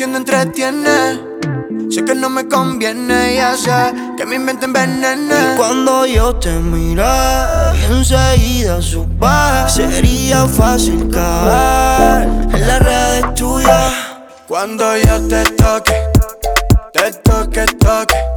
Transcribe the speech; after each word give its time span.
conversación 0.00 0.16
entretiene. 0.16 1.20
Sé 1.90 2.04
que 2.04 2.14
no 2.14 2.30
me 2.30 2.46
conviene, 2.48 3.34
ya 3.34 3.56
sé 3.56 3.92
que 4.16 4.24
me 4.24 4.36
inventen 4.36 4.72
veneno. 4.72 5.34
Y 5.34 5.56
cuando 5.56 6.06
yo 6.06 6.34
te 6.36 6.52
miré, 6.52 7.02
enseguida 7.90 8.80
supe, 8.80 9.26
sería 9.68 10.46
fácil 10.46 11.08
caer 11.10 12.28
en 12.54 12.66
las 12.66 12.80
redes 12.80 13.34
tuyas. 13.34 13.92
Cuando 14.48 14.96
yo 14.96 15.20
te 15.28 15.42
toque, 15.56 15.94
te 16.92 17.12
toque, 17.22 17.66
toque. 17.78 18.29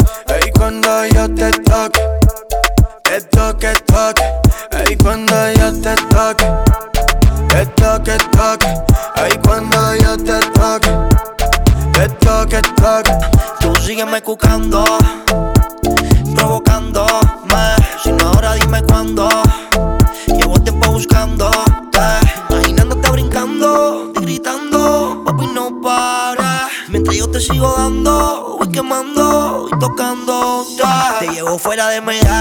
dime 14.14 14.22
cucando, 14.22 14.86
provocándome. 16.36 17.76
Si 18.04 18.12
no 18.12 18.28
ahora 18.28 18.54
dime 18.54 18.84
cuándo. 18.84 19.28
Llevo 20.28 20.62
tiempo 20.62 20.92
buscándote, 20.92 22.00
imaginándote 22.48 23.10
brincando, 23.10 24.12
y 24.16 24.20
gritando, 24.22 25.24
papi 25.26 25.48
no 25.48 25.82
para. 25.82 26.68
Mientras 26.90 27.18
yo 27.18 27.28
te 27.32 27.40
sigo 27.40 27.74
dando, 27.76 28.58
voy 28.60 28.70
quemando 28.70 29.68
y 29.72 29.80
tocando 29.80 30.64
Te 31.20 31.28
llevo 31.30 31.58
fuera 31.58 31.88
de 31.88 32.02
medalla 32.02 32.33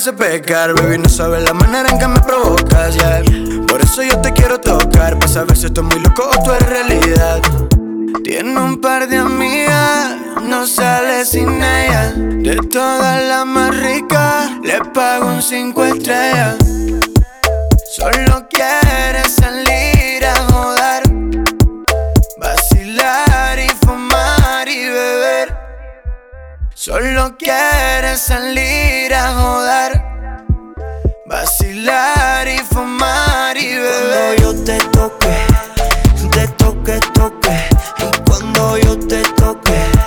hace 0.00 0.12
pecar, 0.14 0.72
baby. 0.74 0.96
No 0.96 1.10
sabes 1.10 1.44
la 1.44 1.52
manera 1.52 1.90
en 1.90 1.98
que 1.98 2.08
me 2.08 2.20
provocas, 2.20 2.94
yeah. 2.94 3.22
Por 3.68 3.82
eso 3.82 4.02
yo 4.02 4.18
te 4.22 4.32
quiero 4.32 4.58
tocar, 4.58 5.18
pues 5.18 5.18
para 5.18 5.28
saber 5.28 5.56
si 5.58 5.66
estoy 5.66 5.84
muy 5.84 5.98
loco 6.00 6.22
o 6.26 6.42
tú 6.42 6.52
eres 6.52 6.68
realidad. 6.70 7.42
Tiene 8.24 8.58
un 8.58 8.80
par 8.80 9.06
de 9.08 9.18
amigas, 9.18 10.16
no 10.42 10.66
sale 10.66 11.26
sin 11.26 11.62
ellas. 11.62 12.14
De 12.16 12.56
todas 12.70 13.22
las 13.24 13.44
más 13.44 13.76
ricas, 13.76 14.52
le 14.62 14.80
pago 14.94 15.26
un 15.26 15.42
5 15.42 15.84
estrellas. 15.84 16.56
Solo 17.94 18.48
quiere 18.48 19.22
salir. 19.28 19.99
Solo 26.82 27.36
quieres 27.36 28.20
salir 28.20 29.12
a 29.12 29.34
joder, 29.34 30.02
vacilar 31.26 32.48
y 32.48 32.56
fumar 32.56 33.54
y 33.54 33.74
beber. 33.74 34.40
Cuando 34.40 34.54
yo 34.56 34.64
te 34.64 34.78
toque, 34.88 35.46
te 36.32 36.48
toque, 36.48 36.98
toque. 37.12 37.68
Y 37.98 38.22
cuando 38.22 38.78
yo 38.78 38.98
te 38.98 39.20
toque 39.34 39.99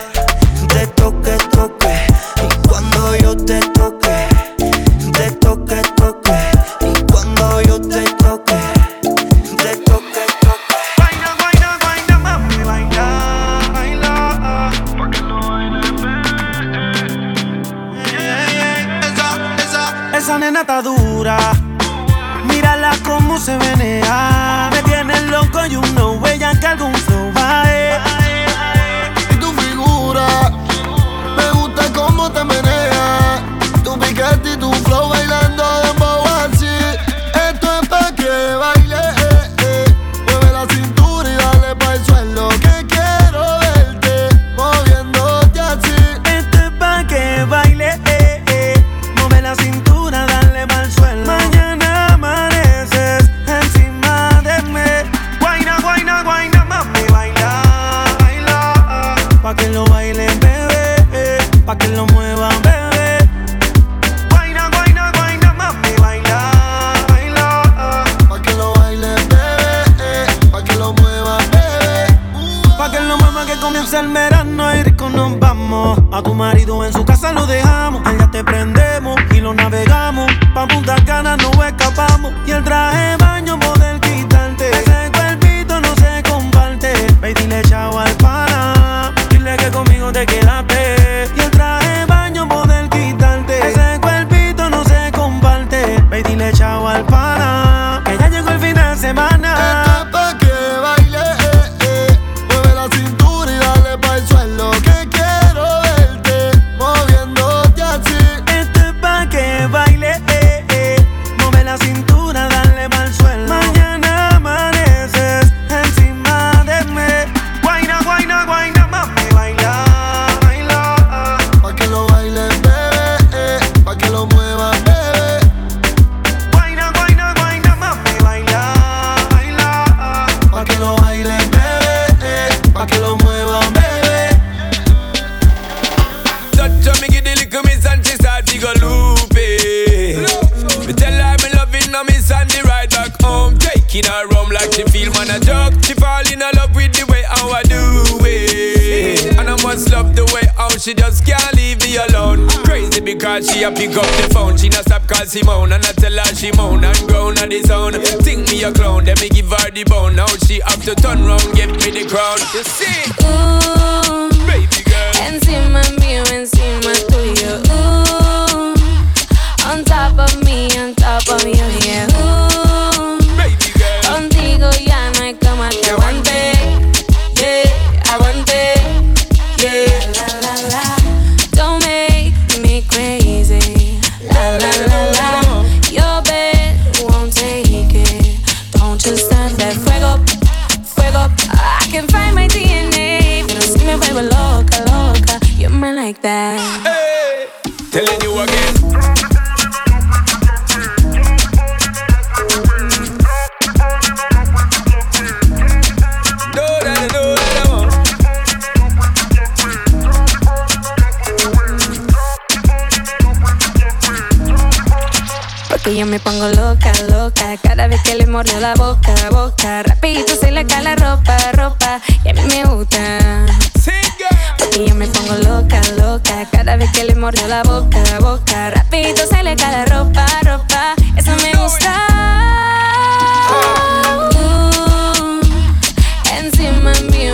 Mírala 22.49 22.91
cómo 23.05 23.37
se 23.37 23.57
venea. 23.57 24.69
Me 24.73 24.83
tiene 24.83 25.21
loco 25.31 25.65
y 25.65 25.69
you 25.69 25.81
know 25.93 26.21
que 26.21 26.67
algún 26.67 26.93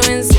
Encima 0.08 0.39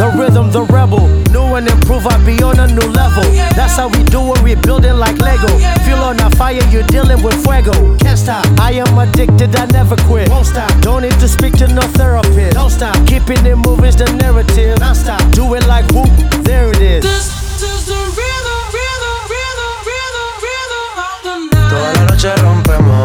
The 0.00 0.08
rhythm, 0.16 0.50
the 0.50 0.62
rebel. 0.62 1.08
New 1.28 1.44
and 1.60 1.68
improve, 1.68 2.06
I 2.06 2.16
be 2.24 2.42
on 2.42 2.58
a 2.58 2.66
new 2.66 2.88
level. 2.88 3.22
That's 3.52 3.76
how 3.76 3.88
we 3.88 4.02
do 4.04 4.32
it, 4.32 4.40
we 4.40 4.54
building 4.54 4.96
like 4.96 5.18
Lego. 5.18 5.52
Feel 5.84 6.00
on 6.00 6.18
a 6.20 6.30
fire, 6.40 6.64
you're 6.72 6.88
dealing 6.88 7.22
with 7.22 7.36
fuego. 7.44 7.98
Can't 7.98 8.18
stop. 8.18 8.46
I 8.58 8.80
am 8.80 8.98
addicted, 8.98 9.54
I 9.56 9.66
never 9.66 9.96
quit. 10.08 10.30
Won't 10.30 10.46
stop. 10.46 10.72
Don't 10.80 11.02
need 11.02 11.20
to 11.20 11.28
speak 11.28 11.52
to 11.58 11.68
no 11.68 11.82
therapist. 12.00 12.56
Don't 12.56 12.70
stop. 12.70 12.96
Keeping 13.06 13.44
it 13.44 13.56
moving's 13.56 13.96
the 13.96 14.08
narrative. 14.16 14.80
Non 14.80 14.94
stop. 14.94 15.20
Do 15.32 15.52
it 15.52 15.66
like 15.66 15.84
whoop, 15.92 16.08
there 16.48 16.70
it 16.70 16.80
is. 16.80 17.04
This 17.04 17.60
is 17.60 17.84
the 17.84 18.00
rhythm, 18.16 18.62
rhythm, 18.72 19.20
rhythm, 19.28 19.74
rhythm, 19.84 20.30
rhythm 20.48 20.96
of 20.96 21.16
the 21.28 21.36
night. 21.52 21.68
Toda 21.68 21.92
la 21.92 22.02
noche 22.08 22.32
rompemos, 22.40 22.99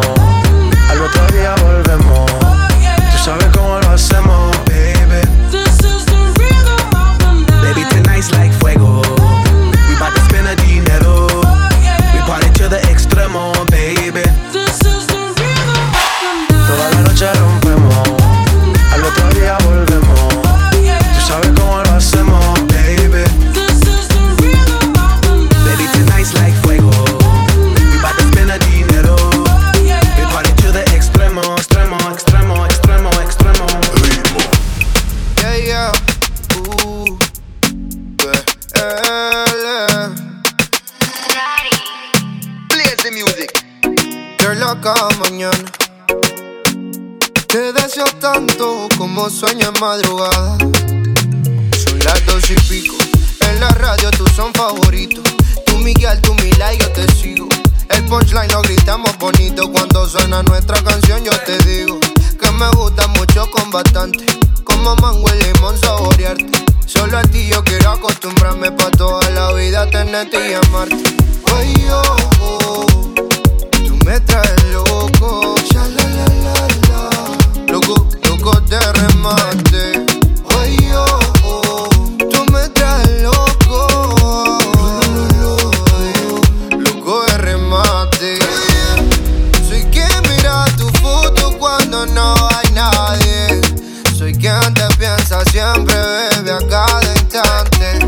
siempre, 95.65 95.95
bebe 95.95 96.51
a 96.51 96.67
cada 96.69 97.13
instante. 97.15 97.99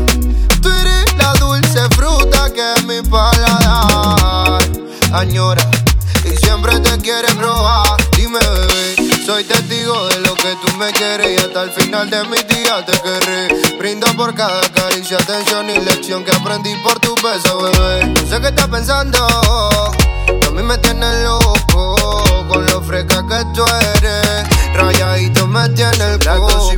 Tú 0.62 0.68
eres 0.70 1.14
la 1.16 1.32
dulce 1.34 1.80
fruta 1.90 2.50
que 2.52 2.86
mi 2.86 3.02
paladar 3.02 4.62
añora 5.12 5.62
y 6.24 6.36
siempre 6.36 6.78
te 6.80 6.98
quiere 6.98 7.28
probar. 7.34 7.96
Dime, 8.16 8.38
bebé, 8.38 9.24
soy 9.24 9.44
testigo 9.44 10.06
de 10.08 10.20
lo 10.20 10.34
que 10.34 10.56
tú 10.64 10.76
me 10.76 10.90
quieres 10.92 11.28
y 11.30 11.44
hasta 11.44 11.62
el 11.62 11.70
final 11.70 12.10
de 12.10 12.24
mis 12.24 12.46
días 12.46 12.86
te 12.86 12.92
querré. 13.00 13.48
Brindo 13.78 14.06
por 14.16 14.34
cada 14.34 14.60
caricia, 14.72 15.18
atención 15.18 15.70
y 15.70 15.78
lección 15.78 16.24
que 16.24 16.32
aprendí 16.32 16.74
por 16.84 16.98
tu 17.00 17.14
beso, 17.16 17.58
bebé. 17.62 18.06
No 18.06 18.28
sé 18.28 18.40
qué 18.40 18.48
estás 18.48 18.68
pensando, 18.68 19.18
a 19.26 20.50
mí 20.52 20.62
me 20.62 20.78
tienes 20.78 21.24
loco 21.24 22.22
con 22.48 22.66
lo 22.66 22.82
fresca 22.82 23.24
que 23.26 23.44
tú 23.54 23.64
eres. 23.96 24.48
Rayadito 24.74 25.46
me 25.46 25.68
tiene 25.70 26.14
el 26.14 26.18
coco. 26.24 26.77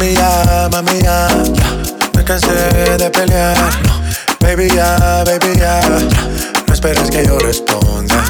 Mami 0.00 0.16
mami 0.72 1.02
ya. 1.02 1.28
Me 2.16 2.24
cansé 2.24 2.96
de 2.96 3.10
pelear. 3.10 3.54
No. 3.84 4.00
Baby 4.40 4.68
ya, 4.74 5.22
baby 5.26 5.58
ya. 5.58 5.78
No 6.66 6.72
esperes 6.72 7.10
que 7.10 7.26
yo 7.26 7.38
responda. 7.38 8.24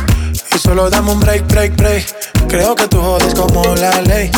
Y 0.52 0.58
solo 0.58 0.90
dame 0.90 1.12
un 1.12 1.20
break, 1.20 1.46
break, 1.46 1.76
break. 1.76 2.04
Creo 2.48 2.74
que 2.74 2.88
tú 2.88 3.00
jodes 3.00 3.36
como 3.36 3.62
la 3.76 4.02
ley. 4.02 4.32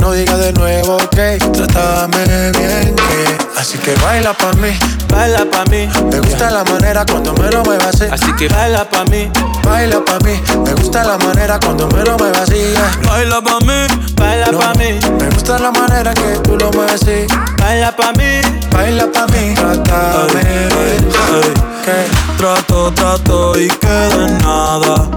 No 0.00 0.12
digas 0.12 0.38
de 0.38 0.52
nuevo, 0.54 0.96
ok. 0.96 1.16
Trátame 1.52 2.52
bien, 2.52 2.94
que. 2.96 3.60
Así 3.60 3.78
que 3.78 3.94
baila 3.96 4.32
pa' 4.32 4.52
mí. 4.54 4.70
Baila 5.12 5.44
pa' 5.50 5.64
mí, 5.66 5.88
Me 6.10 6.20
gusta 6.20 6.50
la 6.50 6.64
manera 6.64 7.04
cuando 7.04 7.34
me 7.34 7.50
lo 7.50 7.62
muevas 7.64 7.88
así. 7.88 8.04
así 8.10 8.32
que 8.36 8.48
baila 8.48 8.84
pa' 8.88 9.04
mí, 9.06 9.30
Baila 9.64 10.00
pa' 10.04 10.18
mí. 10.24 10.40
Me 10.64 10.72
gusta 10.74 11.04
la 11.04 11.18
manera 11.18 11.58
cuando 11.60 11.86
me 11.88 12.02
lo 12.04 12.16
muevas 12.16 12.42
así. 12.48 12.54
yeah. 12.54 12.98
baila 13.10 13.40
pa' 13.42 13.58
mí, 13.60 13.86
baila 14.16 14.46
No, 14.52 14.58
pa' 14.58 14.72
mí, 14.74 14.98
Me 15.18 15.28
gusta 15.30 15.58
la 15.58 15.70
manera 15.72 16.14
que 16.14 16.38
tú 16.42 16.56
lo 16.56 16.70
mueves 16.72 17.02
así. 17.02 17.26
baila 17.58 17.94
pa' 17.94 18.12
mí. 18.12 18.40
Baila 18.72 19.06
pa' 19.12 19.26
mí. 19.26 19.54
Trátame 19.54 20.42
bien. 20.42 21.08
Ey. 21.34 21.54
que. 21.84 22.38
Trato, 22.38 22.92
trato 22.92 23.58
y 23.58 23.68
queda 23.68 24.26
en 24.26 24.38
nada. 24.38 25.08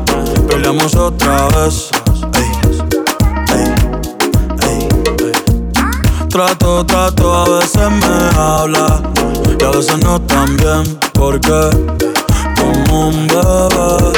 Peleamos 0.50 0.96
otra 0.96 1.48
vez. 1.50 1.90
Ey, 2.36 3.03
Trato, 6.34 6.84
trato, 6.84 7.32
a 7.32 7.60
veces 7.60 7.92
me 7.92 8.40
habla 8.42 9.04
y 9.60 9.64
a 9.64 9.70
veces 9.70 10.04
no 10.04 10.20
tan 10.20 10.58
bien. 10.58 11.00
Porque 11.14 11.70
como 12.58 13.10
un 13.10 13.28
bebé. 13.28 14.14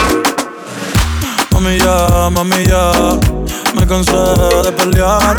Mami 1.52 1.78
ya, 1.78 2.30
mami 2.32 2.66
ya, 2.68 2.94
me 3.78 3.86
cansé 3.86 4.14
de 4.14 4.72
pelear. 4.72 5.36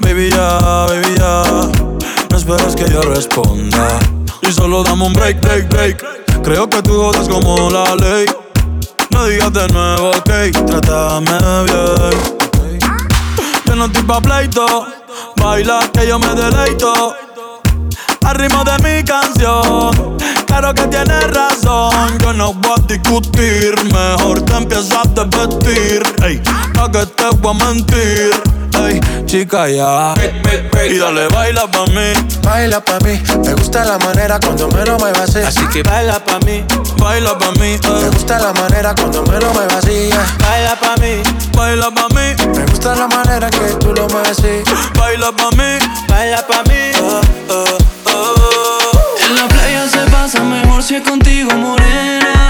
Baby 0.00 0.28
ya, 0.28 0.58
baby 0.86 1.14
ya, 1.16 1.44
no 2.28 2.36
esperes 2.36 2.76
que 2.76 2.90
yo 2.90 3.00
responda. 3.00 3.98
Y 4.42 4.52
solo 4.52 4.84
dame 4.84 5.06
un 5.06 5.14
break, 5.14 5.40
break, 5.40 5.70
break. 5.70 6.42
Creo 6.42 6.68
que 6.68 6.82
tú 6.82 6.92
jodas 6.92 7.26
como 7.26 7.70
la 7.70 7.96
ley. 7.96 8.26
No 9.08 9.24
digas 9.24 9.50
de 9.54 9.66
nuevo, 9.68 10.10
ok, 10.10 10.66
trátame 10.66 11.38
bien. 11.64 12.42
Yo 13.64 13.76
no 13.76 13.86
estoy 13.86 14.02
pa' 14.02 14.20
pleito, 14.20 14.86
baila 15.42 15.80
que 15.92 16.06
yo 16.06 16.18
me 16.18 16.34
deleito. 16.34 17.14
Al 18.24 18.36
ritmo 18.36 18.62
de 18.64 18.76
mi 18.78 19.04
canción, 19.04 20.16
claro 20.46 20.72
que 20.74 20.86
tienes 20.86 21.30
razón. 21.30 22.18
Yo 22.20 22.32
no 22.32 22.54
voy 22.54 22.72
a 22.78 22.86
discutir, 22.86 23.74
mejor 23.92 24.42
te 24.42 24.56
empiezas 24.56 25.08
a 25.18 25.24
vestir. 25.24 26.02
Ey, 26.22 26.40
pa' 26.74 26.90
que 26.90 27.06
te 27.06 27.28
voy 27.40 27.50
a 27.50 27.64
mentir. 27.64 28.61
Ay, 28.74 29.00
chica, 29.26 29.68
ya. 29.68 30.14
Y 30.88 30.98
dale, 30.98 31.28
baila 31.28 31.66
pa' 31.70 31.86
mí. 31.86 32.12
Baila 32.42 32.80
pa' 32.80 32.98
mí. 33.00 33.20
Me 33.44 33.54
gusta 33.54 33.84
la 33.84 33.98
manera 33.98 34.38
cuando 34.40 34.68
menos 34.68 35.02
me 35.02 35.12
vacía. 35.12 35.48
Así 35.48 35.64
que 35.72 35.82
baila 35.82 36.22
pa' 36.24 36.38
mí. 36.40 36.64
Baila 36.96 37.38
pa' 37.38 37.52
mí. 37.52 37.74
Eh. 37.74 37.80
Me 38.02 38.08
gusta 38.10 38.38
la 38.38 38.52
manera 38.52 38.94
cuando 38.94 39.22
menos 39.24 39.54
me 39.56 39.66
vacía. 39.66 40.14
Eh. 40.14 40.18
Baila 40.38 40.76
pa' 40.80 40.96
mí. 41.00 41.22
Baila 41.56 41.90
pa' 41.90 42.08
mí. 42.08 42.56
Me 42.56 42.64
gusta 42.66 42.94
la 42.94 43.08
manera 43.08 43.50
que 43.50 43.74
tú 43.80 43.92
lo 43.92 44.06
me 44.08 44.20
decís. 44.28 44.64
Baila 44.98 45.32
pa' 45.32 45.50
mí. 45.52 45.78
Baila 46.08 46.46
pa' 46.46 46.62
mí. 46.64 46.90
Oh. 47.00 47.78
En 49.24 49.36
la 49.36 49.48
playa 49.48 49.88
se 49.88 50.10
pasa 50.10 50.42
mejor 50.42 50.82
si 50.82 50.96
es 50.96 51.02
contigo, 51.02 51.52
morena 51.52 52.41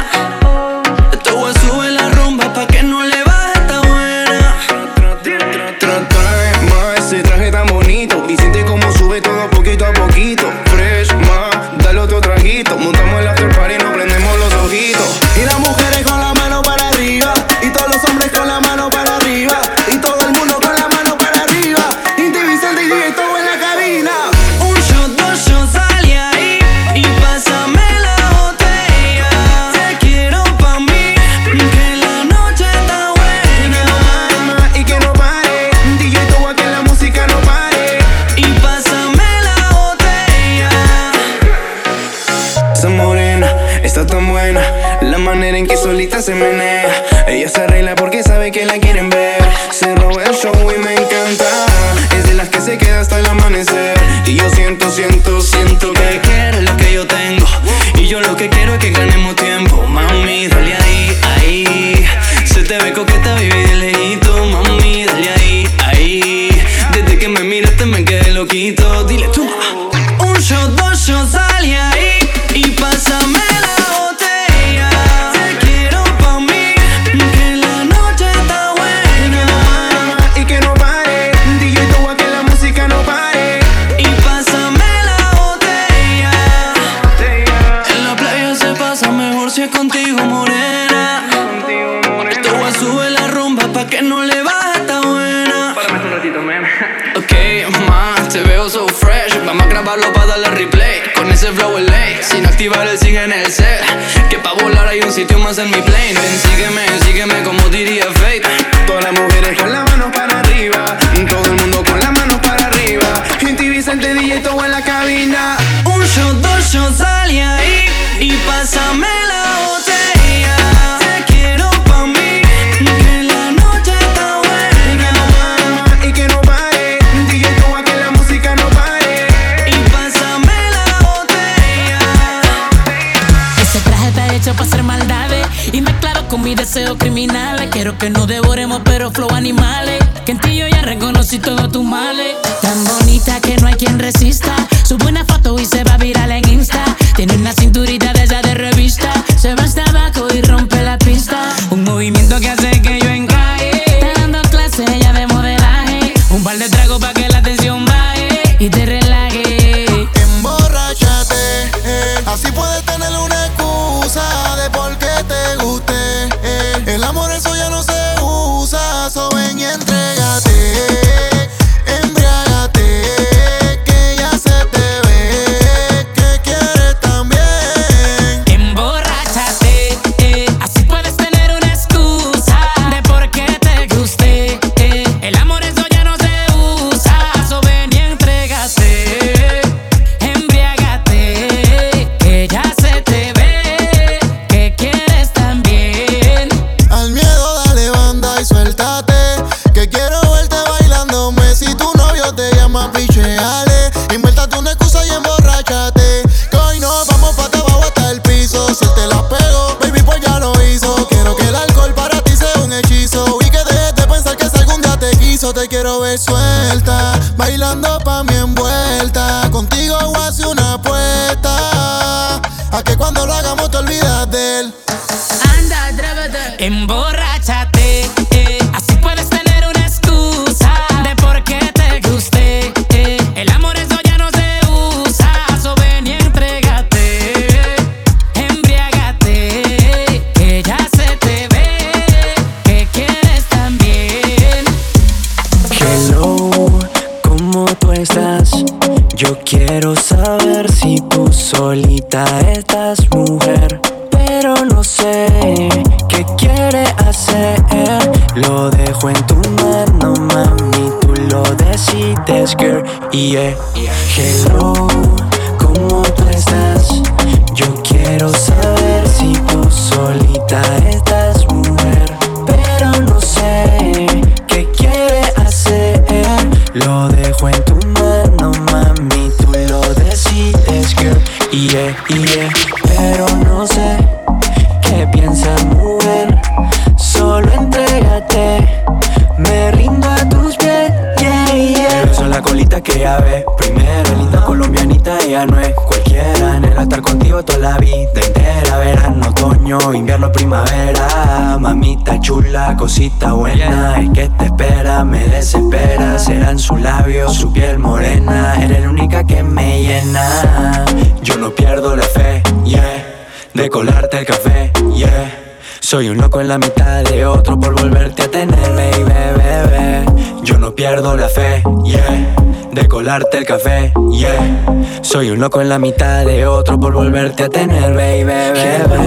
otoño, 299.72 299.94
invierno, 299.94 300.30
primavera. 300.32 301.58
Mamita 301.58 302.20
chula, 302.20 302.76
cosita 302.76 303.32
buena. 303.32 303.98
Es 304.00 304.10
que 304.10 304.28
te 304.28 304.44
espera, 304.46 305.04
me 305.04 305.26
desespera. 305.28 306.18
Serán 306.18 306.58
sus 306.58 306.80
labios, 306.80 307.34
su 307.34 307.52
piel 307.52 307.78
morena. 307.78 308.54
Eres 308.62 308.80
la 308.82 308.90
única 308.90 309.24
que 309.24 309.42
me 309.42 309.82
llena. 309.82 310.84
Yo 311.22 311.36
no 311.36 311.50
pierdo 311.50 311.96
la 311.96 312.04
fe, 312.04 312.42
yeah. 312.64 313.06
De 313.54 313.68
colarte 313.68 314.18
el 314.18 314.26
café, 314.26 314.72
yeah. 314.94 315.38
Soy 315.80 316.08
un 316.08 316.18
loco 316.18 316.40
en 316.40 316.48
la 316.48 316.58
mitad 316.58 317.02
de 317.02 317.26
otro 317.26 317.58
por 317.58 317.74
volverte 317.74 318.22
a 318.22 318.30
tener, 318.30 318.72
baby, 318.72 319.04
bebé. 319.04 320.06
Yo 320.42 320.58
no 320.58 320.74
pierdo 320.74 321.16
la 321.16 321.28
fe, 321.28 321.62
yeah. 321.84 322.51
De 322.72 322.88
colarte 322.88 323.36
el 323.36 323.44
café, 323.44 323.92
yeah. 324.10 324.64
Soy 325.02 325.28
un 325.28 325.40
loco 325.40 325.60
en 325.60 325.68
la 325.68 325.78
mitad 325.78 326.24
de 326.24 326.46
otro 326.46 326.80
por 326.80 326.94
volverte 326.94 327.44
a 327.44 327.48
tener, 327.50 327.94
baby, 327.94 328.24
bebé. 328.24 328.98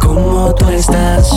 ¿Cómo 0.00 0.52
tú 0.58 0.68
estás? 0.70 1.30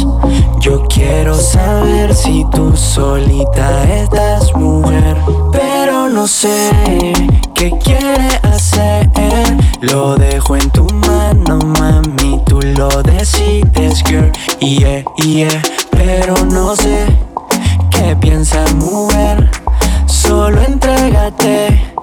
Yo 0.60 0.84
quiero 0.88 1.36
saber 1.36 2.15
si 2.15 2.43
tú 2.52 2.76
solita 2.76 3.84
estás, 3.84 4.52
mujer. 4.56 5.15
Pero 5.52 6.10
no 6.10 6.26
sé 6.26 6.71
qué 7.54 7.71
quiere 7.84 8.39
hacer. 8.41 9.08
Lo 9.82 10.15
dejo 10.15 10.56
en 10.56 10.71
tu 10.71 10.86
mano, 10.86 11.60
mami. 11.80 12.41
Tú 12.47 12.60
lo 12.62 12.89
decides, 13.04 14.04
girl. 14.06 14.32
Yeah, 14.60 15.04
yeah. 15.23 15.62
Pero 15.91 16.34
no 16.45 16.76
sé 16.76 17.06
qué 17.91 18.15
piensas, 18.15 18.73
mujer. 18.73 19.47
Solo 20.08 20.62
entrégate. 20.62 21.93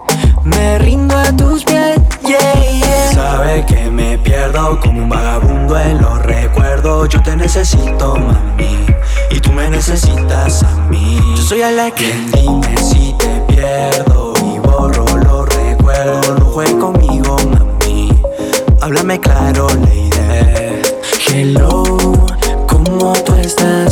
Me 0.45 0.79
rindo 0.79 1.17
a 1.17 1.33
tus 1.35 1.65
pies, 1.65 1.99
yeah, 2.23 2.71
yeah. 2.71 3.13
Sabe 3.15 3.65
que 3.67 3.91
me 3.91 4.19
pierdo 4.19 4.79
como 4.81 5.03
un 5.03 5.09
vagabundo 5.09 5.79
en 5.79 6.03
los 6.03 6.23
recuerdos. 6.23 7.09
Yo 7.09 7.23
te 7.23 7.35
necesito, 7.35 8.15
mami, 8.17 8.87
y 9.31 9.41
tú 9.41 9.51
me 9.53 9.71
necesitas 9.71 10.63
a 10.63 10.77
mí. 10.91 11.19
Yo 11.37 11.43
soy 11.43 11.63
a 11.63 11.91
quien 11.91 12.31
dime 12.31 12.77
si 12.77 13.15
te 13.19 13.55
pierdo 13.55 14.35
y 14.43 14.59
borro 14.59 15.07
los 15.17 15.49
recuerdos. 15.55 16.39
No 16.39 16.45
juegues 16.47 16.75
conmigo, 16.75 17.37
mami. 17.51 18.11
Háblame 18.83 19.19
claro, 19.19 19.67
lady. 19.69 20.11
Hello, 21.33 21.83
¿cómo 22.69 23.13
tú 23.25 23.35
estás? 23.37 23.84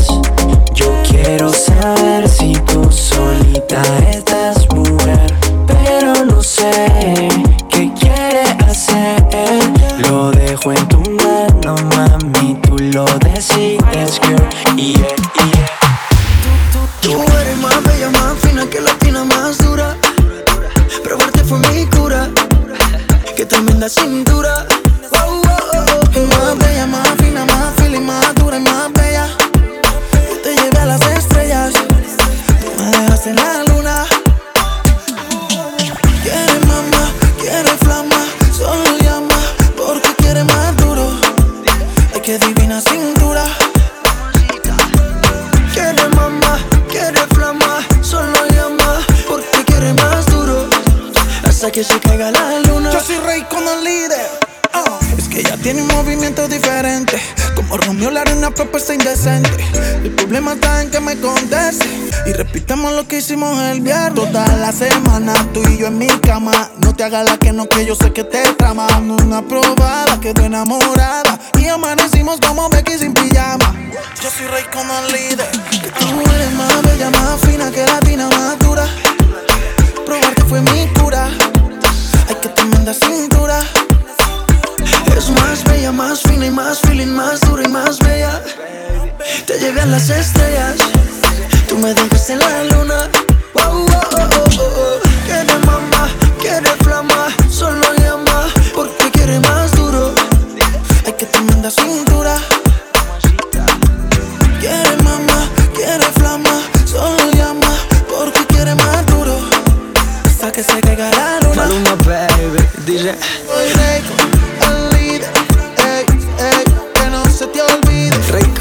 El 60.04 60.10
problema 60.10 60.52
está 60.52 60.82
en 60.82 60.90
que 60.90 61.00
me 61.00 61.16
conteste. 61.16 61.86
Y 62.26 62.32
repitamos 62.32 62.92
lo 62.92 63.06
que 63.06 63.18
hicimos 63.18 63.60
el 63.62 63.80
viernes. 63.80 64.14
Toda 64.14 64.46
la 64.56 64.72
semana, 64.72 65.32
tú 65.52 65.62
y 65.68 65.78
yo 65.78 65.86
en 65.86 65.98
mi 65.98 66.08
cama. 66.08 66.70
No 66.78 66.94
te 66.94 67.04
hagas 67.04 67.24
la 67.24 67.36
que 67.38 67.52
no, 67.52 67.68
que 67.68 67.86
yo 67.86 67.94
sé 67.94 68.12
que 68.12 68.24
te 68.24 68.42
trama. 68.54 68.86
Una 68.98 69.42
probada, 69.42 70.20
quedó 70.20 70.44
enamorada. 70.44 71.38
Y 71.58 71.66
amanecimos 71.68 72.38
como 72.40 72.68
Becky 72.68 72.98
sin 72.98 73.14
pijama. 73.14 73.74
Yo 74.22 74.30
soy 74.30 74.46
rey 74.48 74.64
con 74.72 74.86
el 74.90 75.12
líder. 75.12 75.50
Que 75.70 75.90
tú 75.90 76.20
eres 76.20 76.52
más 76.52 76.82
bella, 76.82 77.10
más 77.10 77.40
fina 77.40 77.70
que 77.70 77.84
la 77.84 78.00
tina 78.00 78.28
más 78.28 78.58
dura. 78.58 78.86
Probarte 80.06 80.42
fue 80.44 80.60
mi 80.60 80.86
cura. 81.00 81.28
Ay, 82.28 82.36
que 82.40 82.48
tremenda 82.48 82.92
cintura. 82.94 83.60
Es 85.16 85.30
más 85.30 85.64
bella, 85.64 85.92
más 85.92 86.20
fina 86.22 86.46
y 86.46 86.50
más 86.50 86.80
feeling, 86.80 87.08
más 87.08 87.40
dura 87.40 87.62
y 87.64 87.68
más 87.68 87.98
bella. 87.98 88.42
Te 89.46 89.58
llevé 89.58 89.80
a 89.82 89.86
las 89.86 90.08
estrellas. 90.10 90.76
Tú 91.68 91.78
me 91.78 91.94
dejaste 91.94 92.34
en 92.34 92.38
la 92.40 92.64
luna. 92.64 93.08
Wow, 93.54 93.86
oh, 93.86 94.00
oh, 94.12 94.28
oh, 94.38 94.62
oh. 94.62 95.00
Quiere 95.26 95.58
mamá, 95.66 96.08
quiere 96.40 96.68
flama, 96.82 97.28
solo 97.50 97.86
llama 97.98 98.46
porque 98.74 99.10
quiere 99.12 99.38
más 99.40 99.72
duro. 99.72 100.14
Ay, 101.06 101.12
que 101.18 101.26
tremenda 101.26 101.70
cintura. 101.70 102.36
Quiere 104.60 104.96
mamá, 105.02 105.48
quiere 105.74 106.04
flama, 106.16 106.62
solo 106.84 107.30
llama 107.32 107.76
porque 108.08 108.44
quiere 108.46 108.74
más 108.74 109.06
duro. 109.06 109.38
Hasta 110.24 110.50
que 110.52 110.62
se 110.62 110.80
caiga 110.80 111.10
la 111.10 111.40
luna. 111.40 111.62
Maluma, 111.62 111.94
baby, 112.06 112.62
DJ. 112.86 113.14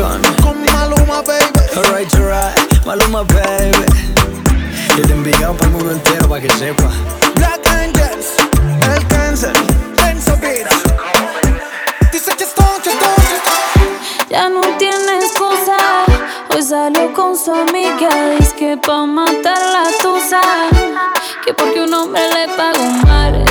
Raycon. 0.01 0.21
Con 0.41 0.65
Maluma, 0.65 1.21
baby. 1.21 1.59
Alright, 1.75 2.13
alright. 2.15 2.85
Maluma, 2.85 3.23
baby. 3.23 3.85
Y 4.97 5.01
te 5.01 5.13
enviado 5.13 5.53
para 5.55 5.69
el 5.69 5.71
mundo 5.71 5.91
entero 5.91 6.27
para 6.27 6.41
que 6.41 6.49
sepa. 6.49 6.89
Black 7.35 7.67
Angels, 7.67 8.35
el 8.95 9.07
cáncer, 9.07 9.53
Enzo 10.07 10.35
Vida. 10.37 10.69
Dice 12.11 12.31
que 12.35 12.43
estoy, 12.43 12.81
que 12.83 12.89
estoy. 12.89 14.29
Ya 14.29 14.49
no 14.49 14.61
tiene 14.77 15.17
excusa. 15.19 15.77
Hoy 16.49 16.63
salió 16.63 17.13
con 17.13 17.37
su 17.37 17.53
amiga. 17.53 18.09
Dice 18.37 18.55
que 18.55 18.77
pa' 18.77 19.05
matar 19.05 19.59
la 19.59 19.85
tusa. 20.01 20.41
Que 21.45 21.53
porque 21.53 21.81
un 21.81 21.93
hombre 21.93 22.21
le 22.33 22.47
pagó 22.55 22.85
mal. 23.05 23.50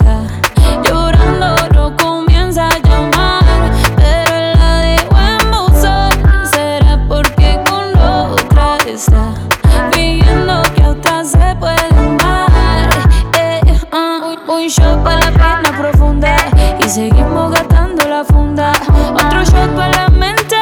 Seguimos 16.91 17.51
gastando 17.51 18.05
la 18.05 18.25
funda. 18.25 18.73
Otro 19.13 19.43
shot 19.45 19.75
para 19.77 19.91
la 19.93 20.07
mente, 20.09 20.57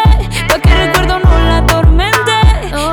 pa' 0.47 0.59
que 0.59 0.69
el 0.69 0.87
recuerdo 0.87 1.19
no 1.19 1.39
la 1.47 1.57
atormente. 1.57 2.31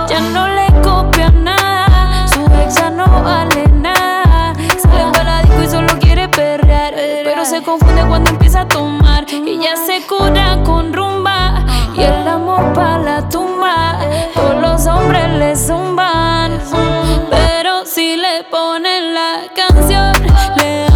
Ya 0.08 0.20
no 0.32 0.48
le 0.48 0.66
copia 0.82 1.30
nada, 1.30 2.26
su 2.28 2.40
ex 2.62 2.76
ya 2.76 2.88
no 2.88 3.04
vale 3.22 3.68
nada. 3.68 4.54
Sale 4.80 5.12
para 5.12 5.24
la 5.24 5.42
disco 5.42 5.62
y 5.62 5.68
solo 5.68 5.98
quiere 5.98 6.30
perrear, 6.30 6.94
pero 6.96 7.44
se 7.44 7.62
confunde 7.62 8.06
cuando 8.06 8.30
empieza 8.30 8.62
a 8.62 8.68
tomar. 8.68 9.26
Y 9.30 9.58
ya 9.58 9.76
se 9.76 10.06
cura 10.06 10.62
con 10.64 10.94
rumba 10.94 11.66
y 11.94 12.02
el 12.04 12.26
amor 12.26 12.72
para 12.72 12.98
la 12.98 13.28
tumba. 13.28 13.98
Todos 14.32 14.62
los 14.62 14.86
hombres 14.86 15.28
le 15.32 15.54
zumban, 15.56 16.58
pero 17.28 17.84
si 17.84 18.16
le 18.16 18.44
ponen 18.50 19.12
la 19.12 19.42
canción, 19.54 20.14
le 20.56 20.95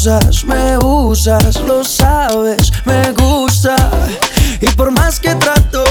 Tú 0.00 0.10
abusas, 0.10 0.44
me 0.44 0.78
usas, 0.78 1.60
lo 1.62 1.82
sabes, 1.82 2.72
me 2.84 3.10
gusta. 3.12 3.74
Y 4.60 4.68
por 4.76 4.92
más 4.92 5.18
que 5.18 5.34
trato, 5.34 5.82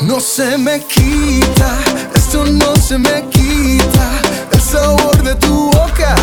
No 0.00 0.18
se 0.18 0.58
me 0.58 0.80
quita, 0.80 1.78
esto 2.12 2.44
no 2.44 2.74
se 2.74 2.98
me 2.98 3.28
quita. 3.30 4.08
El 4.50 4.60
sabor 4.60 5.22
de 5.22 5.36
tu 5.36 5.70
boca 5.70 6.16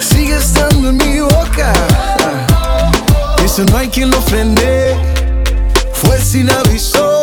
sigue 0.00 0.36
estando 0.36 0.88
en 0.88 0.96
mi 0.96 1.20
boca. 1.20 1.72
Eso 3.44 3.64
no 3.64 3.76
hay 3.76 3.88
quien 3.88 4.10
lo 4.10 4.20
frene, 4.20 4.96
fue 5.92 6.18
sin 6.18 6.50
aviso. 6.50 7.22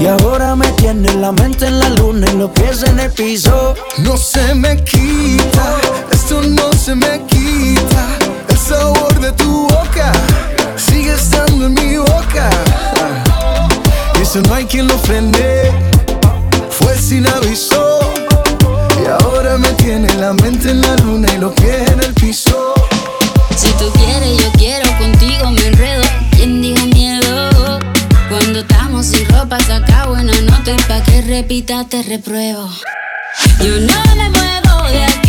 Y 0.00 0.06
ahora 0.06 0.54
me 0.56 0.66
tiene 0.72 1.12
la 1.14 1.32
mente 1.32 1.66
en 1.66 1.78
la 1.78 1.88
luna 1.90 2.26
y 2.30 2.36
los 2.36 2.50
pies 2.50 2.82
en 2.82 2.98
el 3.00 3.10
piso. 3.10 3.74
no 3.98 4.16
se 4.16 4.54
me 4.54 4.76
quita, 4.84 5.76
esto 6.10 6.42
no 6.42 6.72
se 6.72 6.94
me 6.94 7.24
quita. 7.26 8.06
El 8.48 8.58
sabor 8.58 9.20
de 9.20 9.32
tu 9.32 9.68
boca 9.68 10.12
sigue 10.76 11.14
estando 11.14 11.66
en 11.66 11.74
mi 11.74 11.96
boca. 11.96 12.50
Y 14.18 14.22
eso 14.22 14.40
no 14.42 14.54
hay 14.54 14.64
quien 14.64 14.88
lo 14.88 14.98
frene. 14.98 15.72
Fue 16.70 16.96
sin 16.98 17.26
aviso. 17.26 18.00
Y 19.02 19.06
ahora 19.22 19.56
me 19.58 19.68
tiene 19.74 20.12
la 20.14 20.32
mente 20.32 20.70
en 20.70 20.80
la 20.80 20.96
luna 20.96 21.28
y 21.32 21.38
los 21.38 21.52
pies 21.54 21.90
en 21.90 22.00
el 22.00 22.14
piso. 22.14 22.74
Si 23.56 23.68
tú 23.72 23.90
quieres, 23.92 24.42
yo 24.42 24.50
quiero, 24.58 24.88
contigo 24.98 25.50
me 25.50 25.66
enredo. 25.66 26.02
¿Quién 26.32 26.60
dijo? 26.60 26.73
Cuando 28.54 28.72
estamos 28.72 29.06
sin 29.06 29.28
ropa, 29.30 29.58
saca 29.58 30.06
buena 30.06 30.32
nota 30.42 30.70
y 30.70 30.76
pa' 30.86 31.02
que 31.02 31.22
repita 31.22 31.88
te 31.88 32.04
repruebo. 32.04 32.70
Yo 33.58 33.80
no 33.80 34.14
me 34.14 34.30
muevo 34.30 34.88
de 34.92 35.04
aquí, 35.04 35.23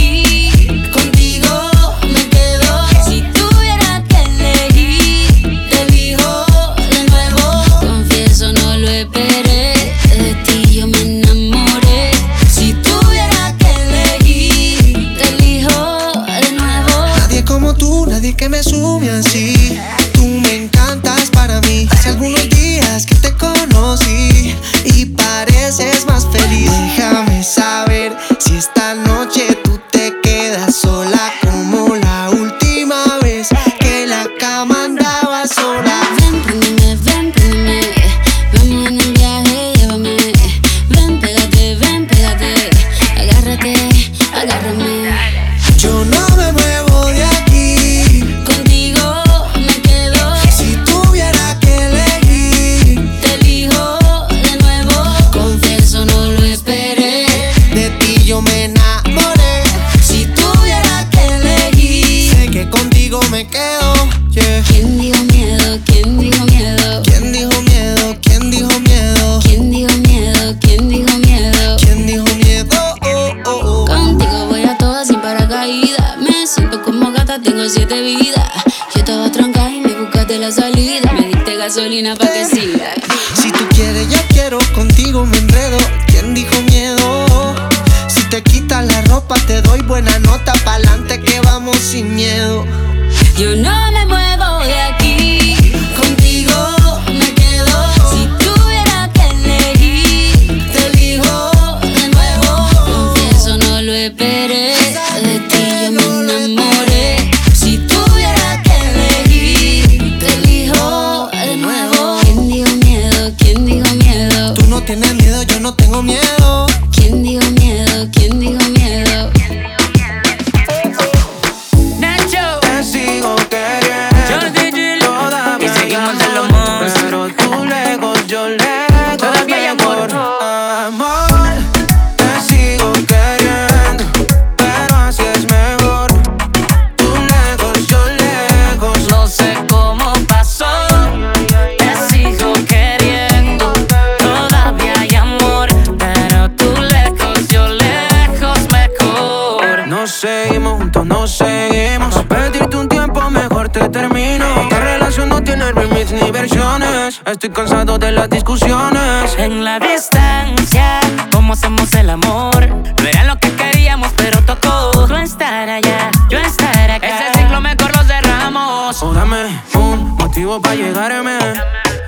distancia, 159.79 160.99
cómo 161.31 161.53
hacemos 161.53 161.91
el 161.93 162.09
amor. 162.09 162.67
No 162.67 163.07
era 163.07 163.23
lo 163.23 163.38
que 163.38 163.51
queríamos, 163.53 164.11
pero 164.15 164.41
tocó. 164.43 165.05
Tú 165.07 165.15
estar 165.15 165.69
allá, 165.69 166.11
yo 166.29 166.39
estar 166.39 166.91
acá. 166.91 167.07
Ese 167.07 167.39
ciclo 167.39 167.61
mejor 167.61 167.95
lo 167.95 168.03
cerramos. 168.03 169.01
O 169.01 169.13
dame 169.13 169.61
un 169.75 170.15
motivo 170.15 170.61
para 170.61 170.75
llegarme. 170.75 171.38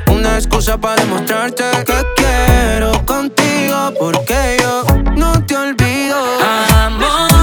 Una 0.08 0.36
excusa 0.38 0.78
para 0.78 1.02
demostrarte 1.02 1.64
que 1.86 2.06
quiero 2.16 3.06
contigo, 3.06 3.94
porque 4.00 4.58
yo 4.60 4.84
no 5.16 5.44
te 5.46 5.56
olvido. 5.56 6.18
Amor. 6.86 7.37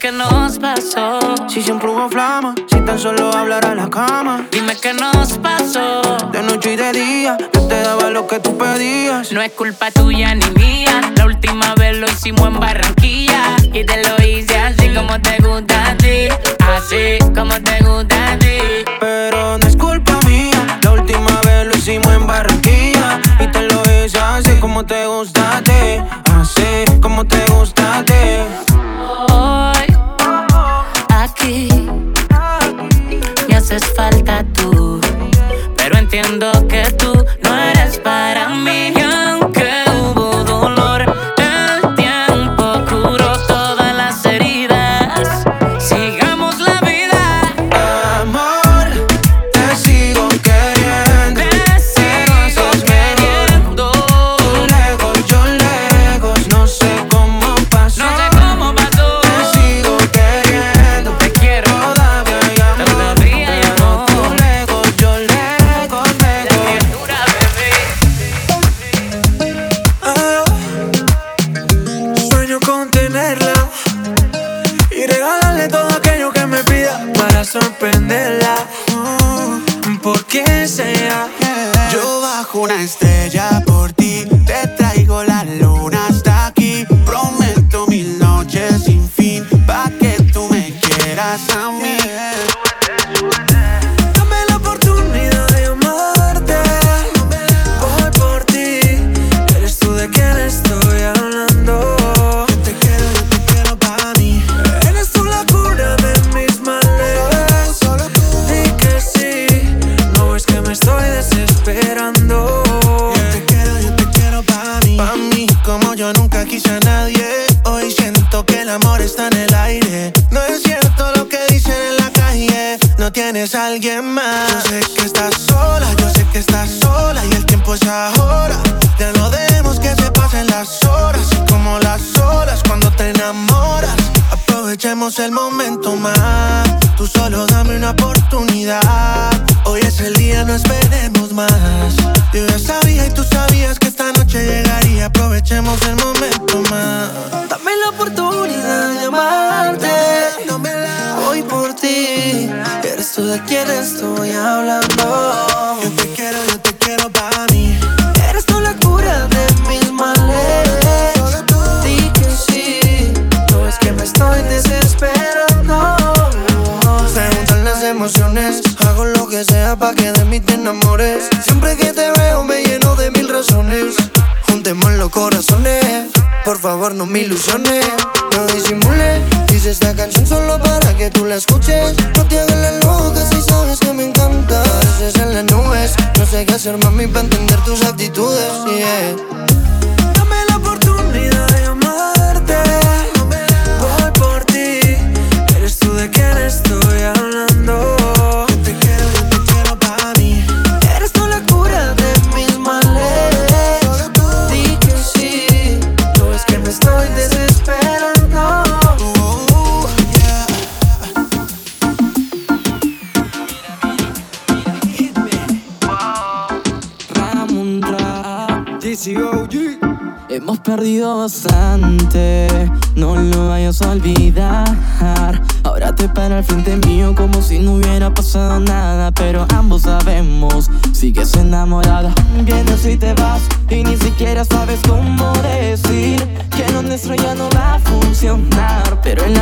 qué 0.00 0.10
nos 0.12 0.58
pasó. 0.58 1.20
Si 1.46 1.60
siempre 1.60 1.88
hubo 1.90 2.08
flama, 2.08 2.54
si 2.70 2.80
tan 2.80 2.98
solo 2.98 3.30
hablara 3.32 3.74
la 3.74 3.90
cama. 3.90 4.46
Dime 4.50 4.74
qué 4.80 4.94
nos 4.94 5.36
pasó. 5.38 6.00
De 6.32 6.42
noche 6.42 6.72
y 6.72 6.76
de 6.76 6.92
día, 6.92 7.36
yo 7.52 7.68
te 7.68 7.82
daba 7.82 8.08
lo 8.08 8.26
que 8.26 8.40
tú 8.40 8.56
pedías. 8.56 9.30
No 9.30 9.42
es 9.42 9.52
culpa 9.52 9.90
tuya 9.90 10.34
ni 10.34 10.46
mía. 10.52 11.12
La 11.16 11.26
última 11.26 11.74
vez 11.74 11.98
lo 11.98 12.08
hicimos 12.08 12.48
en 12.48 12.58
Barranquilla. 12.58 13.56
Y 13.74 13.84
te 13.84 14.02
lo 14.02 14.24
hice 14.24 14.58
así 14.58 14.88
como 14.94 15.20
te 15.20 15.36
gusta 15.42 15.59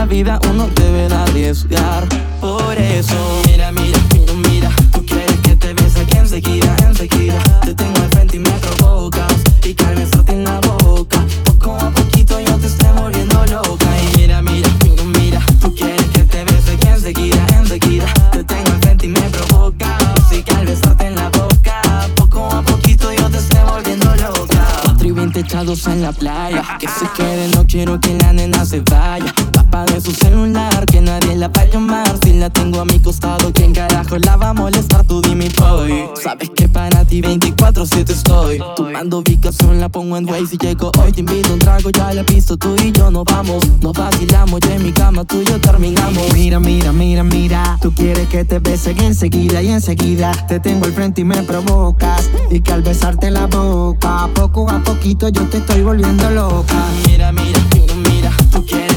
vida 0.08 0.40
uno 0.50 0.68
debe 0.74 1.08
de 1.08 1.14
arriesgar. 1.14 2.08
Por 2.40 2.76
eso, 2.78 3.14
mira, 3.46 3.70
mira, 3.72 3.98
mira, 4.14 4.32
mira. 4.48 4.70
Tú 4.92 5.04
quieres 5.04 5.38
que 5.40 5.54
te 5.54 5.74
bese 5.74 6.00
aquí 6.00 6.16
enseguida, 6.16 6.74
enseguida. 6.86 7.38
Te 7.62 7.74
tengo 7.74 7.98
al 7.98 8.08
frente 8.10 8.36
y 8.36 8.40
me 8.40 8.50
provocas. 8.50 9.34
Y 9.62 9.74
que 9.74 9.84
al 9.84 9.98
en 10.28 10.44
la 10.44 10.60
boca, 10.60 11.24
poco 11.44 11.76
a 11.76 11.90
poquito 11.90 12.40
yo 12.40 12.56
te 12.56 12.66
estoy 12.66 12.88
volviendo 12.96 13.44
loca. 13.46 13.86
Y 14.02 14.16
mira, 14.16 14.40
mira, 14.40 14.68
mira, 14.82 15.04
mira. 15.04 15.46
Tú 15.60 15.74
quieres 15.74 16.06
que 16.06 16.24
te 16.24 16.44
bese 16.44 16.72
aquí 16.72 16.88
enseguida, 16.88 17.46
enseguida. 17.58 18.06
Te 18.32 18.44
tengo 18.44 18.70
al 18.70 18.80
frente 18.80 19.06
y 19.06 19.08
me 19.10 19.20
provocas. 19.20 20.32
Y 20.32 20.42
que 20.42 20.52
al 20.52 20.68
en 20.68 21.14
la 21.16 21.28
boca, 21.28 22.08
poco 22.16 22.50
a 22.50 22.62
poquito 22.62 23.12
yo 23.12 23.28
te 23.28 23.38
estoy 23.38 23.60
volviendo 23.70 24.14
loca. 24.16 24.66
Cuatro 24.84 25.06
y 25.06 25.12
veinte 25.12 25.40
echados 25.40 25.86
en 25.86 26.02
la 26.02 26.12
playa. 26.12 26.62
Que 26.78 26.88
se 26.88 27.06
quede, 27.14 27.48
no 27.48 27.66
quiero 27.66 28.00
que 28.00 28.14
la 28.14 28.32
nena 28.32 28.64
se 28.64 28.80
vaya. 28.80 29.34
Apague 29.78 30.00
su 30.00 30.10
celular, 30.10 30.84
que 30.86 31.00
nadie 31.00 31.36
la 31.36 31.46
va 31.46 31.60
a 31.60 31.64
llamar. 31.66 32.18
Si 32.24 32.32
la 32.32 32.50
tengo 32.50 32.80
a 32.80 32.84
mi 32.84 32.98
costado, 32.98 33.52
¿quién 33.52 33.72
carajo 33.72 34.18
la 34.18 34.34
va 34.34 34.48
a 34.48 34.52
molestar? 34.52 35.04
Tú 35.04 35.20
dime 35.20 35.48
hoy. 35.62 36.04
Sabes 36.20 36.50
que 36.50 36.68
para 36.68 37.04
ti 37.04 37.22
24-7 37.22 38.10
estoy. 38.10 38.58
Tomando 38.74 39.18
ubicación, 39.18 39.78
la 39.78 39.88
pongo 39.88 40.16
en 40.16 40.28
Waze 40.28 40.56
y 40.56 40.58
llego 40.58 40.90
hoy. 40.98 41.12
Te 41.12 41.20
invito 41.20 41.52
un 41.52 41.60
trago, 41.60 41.90
ya 41.90 42.12
la 42.12 42.24
visto. 42.24 42.56
Tú 42.56 42.74
y 42.82 42.90
yo 42.90 43.12
nos 43.12 43.24
vamos, 43.24 43.64
nos 43.80 43.92
vacilamos. 43.92 44.60
Y 44.68 44.72
en 44.72 44.82
mi 44.82 44.90
cama 44.90 45.24
tú 45.24 45.42
y 45.42 45.44
yo 45.44 45.60
terminamos. 45.60 46.32
Mira, 46.32 46.58
mira, 46.58 46.92
mira, 46.92 47.22
mira. 47.22 47.78
Tú 47.80 47.94
quieres 47.94 48.28
que 48.28 48.44
te 48.44 48.58
bese 48.58 48.96
enseguida 48.98 49.62
y 49.62 49.68
enseguida 49.68 50.32
te 50.48 50.58
tengo 50.58 50.86
al 50.86 50.92
frente 50.92 51.20
y 51.20 51.24
me 51.24 51.40
provocas. 51.44 52.28
Y 52.50 52.60
que 52.60 52.72
al 52.72 52.82
besarte 52.82 53.30
la 53.30 53.46
boca, 53.46 54.28
poco 54.34 54.68
a 54.68 54.80
poquito 54.80 55.28
yo 55.28 55.42
te 55.42 55.58
estoy 55.58 55.82
volviendo 55.82 56.28
loca. 56.30 56.74
Mira, 57.06 57.30
mira, 57.30 57.60
mira, 57.74 57.94
mira. 57.94 58.36
Tú 58.50 58.64
quieres 58.66 58.87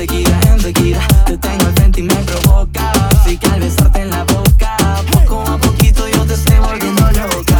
enseguida, 0.00 0.40
enseguida. 0.52 1.00
Te 1.26 1.36
tengo 1.36 1.66
al 1.66 1.74
frente 1.74 2.00
y 2.00 2.02
me 2.04 2.14
provocas. 2.14 3.26
Y 3.26 3.36
que 3.36 3.46
al 3.48 3.60
besarte 3.60 4.00
en 4.00 4.10
la 4.10 4.24
boca, 4.24 4.76
poco 5.12 5.42
a 5.42 5.58
poquito 5.58 6.08
yo 6.08 6.24
te 6.24 6.34
estoy 6.34 6.56
volviendo 6.58 7.02
loca. 7.02 7.58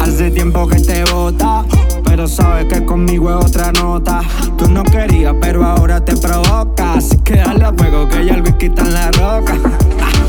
Hace 0.00 0.30
tiempo 0.30 0.68
que 0.68 0.78
te 0.80 1.04
bota, 1.04 1.64
pero 2.04 2.28
sabes 2.28 2.66
que 2.66 2.84
conmigo 2.84 3.30
es 3.30 3.46
otra 3.46 3.72
nota. 3.72 4.22
Tú 4.56 4.68
no 4.68 4.84
querías, 4.84 5.34
pero 5.40 5.64
ahora 5.64 6.04
te 6.04 6.16
provoca. 6.16 6.94
Así 6.94 7.16
que 7.18 7.36
dale 7.36 7.64
a 7.64 7.72
fuego 7.72 8.08
que 8.08 8.24
ya 8.24 8.34
el 8.34 8.42
whisky 8.42 8.66
está 8.66 8.82
en 8.82 8.94
la 8.94 9.10
roca. 9.10 9.54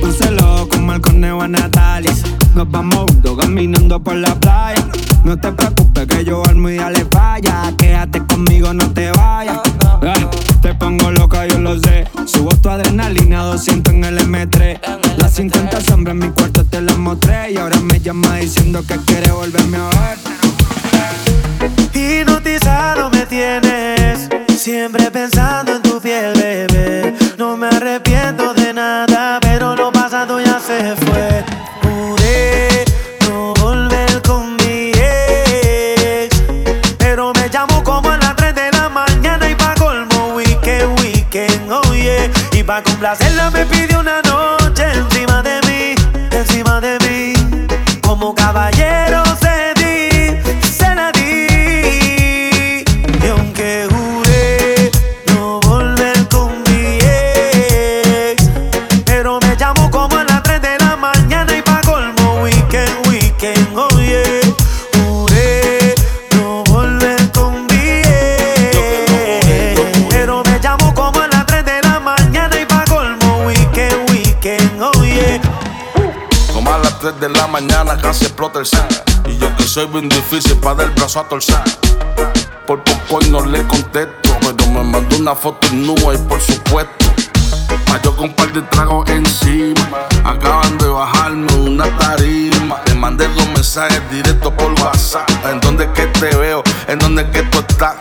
Puse 0.00 0.30
loco, 0.32 0.78
mal 0.80 1.00
con 1.00 1.20
Neo 1.20 1.46
Natalis. 1.46 2.22
Nos 2.54 2.70
vamos 2.70 3.04
juntos 3.10 3.36
caminando 3.38 4.00
por 4.00 4.16
la 4.16 4.34
playa. 4.34 4.86
No 5.24 5.38
te 5.38 5.52
preocupes 5.52 6.06
que 6.06 6.24
yo 6.24 6.44
armo 6.44 6.68
y 6.68 6.76
dale 6.76 7.06
falla. 7.10 7.72
Quédate 7.78 8.24
conmigo, 8.26 8.72
no 8.74 8.90
te 8.90 9.10
vayas. 9.12 9.60
Eh, 10.02 10.26
te 10.60 10.74
pongo 10.74 11.10
loca, 11.10 11.46
yo 11.46 11.58
lo 11.58 11.78
sé. 11.78 12.06
Subo 12.26 12.50
tu 12.56 12.68
adrenalina 12.68 13.44
200 13.44 13.94
en 13.94 14.04
el 14.04 14.18
M3. 14.18 14.80
Las 15.16 15.32
50 15.34 15.80
sombras 15.80 16.14
en 16.14 16.18
mi 16.18 16.28
cuarto 16.30 16.64
te 16.64 16.80
las 16.80 16.98
mostré. 16.98 17.52
Y 17.52 17.56
ahora 17.56 17.78
me 17.80 18.00
llama 18.00 18.36
diciendo 18.36 18.82
que 18.86 18.96
quiere 18.98 19.30
volverme 19.30 19.76
a 19.78 19.88
ver. 19.88 20.18
Hipnotizado 21.94 23.10
me 23.10 23.26
tienes, 23.26 24.28
siempre 24.58 25.10
pensando 25.10 25.76
en 25.76 25.82
tu 25.82 26.00
piel, 26.00 26.34
bebé. 26.34 27.14
No 27.38 27.56
me 27.56 27.68
arrepiento 27.68 28.53
pa' 42.74 42.82
complacerla 42.82 43.50
me 43.50 43.64
pidió 43.66 44.00
una 44.00 44.20
noche 44.22 44.84
encima 44.94 45.42
de 45.42 45.60
mí, 45.68 45.94
encima 46.32 46.80
de 46.80 46.98
mí. 47.04 47.66
Como 48.00 48.34
caballero 48.34 49.13
Y 79.26 79.36
yo 79.36 79.54
que 79.56 79.64
soy 79.64 79.86
bien 79.88 80.08
difícil 80.08 80.56
para 80.56 80.76
dar 80.76 80.86
el 80.86 80.92
brazo 80.92 81.20
a 81.20 81.28
torcer. 81.28 81.62
Por 82.66 82.82
poco 82.82 83.18
y 83.20 83.28
no 83.28 83.44
le 83.44 83.62
contesto. 83.66 84.30
Pero 84.40 84.70
me 84.70 84.82
mandó 84.82 85.18
una 85.18 85.34
foto 85.34 85.66
en 85.66 85.86
nube 85.86 86.14
y 86.14 86.18
por 86.28 86.40
supuesto. 86.40 87.12
Pa' 87.86 88.00
yo 88.00 88.16
con 88.16 88.30
un 88.30 88.34
par 88.34 88.50
de 88.54 88.62
tragos 88.62 89.06
encima. 89.10 90.08
Acaban 90.24 90.78
de 90.78 90.88
bajarme 90.88 91.52
una 91.56 91.84
tarima. 91.98 92.80
Le 92.86 92.94
mandé 92.94 93.28
dos 93.28 93.46
mensajes 93.48 94.00
directos 94.10 94.50
por 94.54 94.72
WhatsApp. 94.80 95.28
¿En 95.44 95.60
dónde 95.60 95.90
que 95.92 96.06
te 96.06 96.34
veo? 96.34 96.62
¿En 96.88 96.98
dónde 97.00 97.28
que 97.30 97.42
tú 97.42 97.58
estás? 97.58 97.96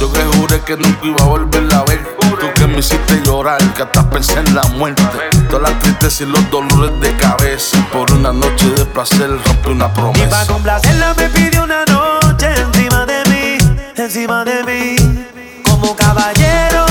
Yo 0.00 0.12
que 0.12 0.22
juré 0.36 0.60
que 0.60 0.76
nunca 0.76 1.00
iba 1.04 1.20
a 1.20 1.26
volverla 1.26 1.78
a 1.78 1.84
ver. 1.84 2.16
Tú 2.20 2.36
me 2.76 2.80
hiciste 2.80 3.22
llorar, 3.24 3.58
que 3.72 3.84
hasta 3.84 4.10
pensé 4.10 4.38
en 4.38 4.54
la 4.54 4.62
muerte. 4.64 5.02
Todas 5.48 5.70
las 5.70 5.78
tristezas 5.80 6.20
y 6.20 6.26
los 6.26 6.50
dolores 6.50 7.00
de 7.00 7.16
cabeza. 7.16 7.78
Por 7.90 8.12
una 8.12 8.32
noche 8.34 8.68
de 8.76 8.84
placer 8.84 9.30
rompí 9.30 9.70
una 9.70 9.86
Y 9.86 9.88
pa' 9.88 9.94
promesa. 9.94 10.46
complacerla 10.46 11.14
me 11.14 11.28
pidió 11.30 11.64
una 11.64 11.86
noche 11.86 12.48
encima 12.54 13.06
de 13.06 13.24
mí, 13.30 13.58
encima 13.96 14.44
de 14.44 14.62
mí. 14.64 15.24
Como 15.64 15.96
caballero 15.96 16.84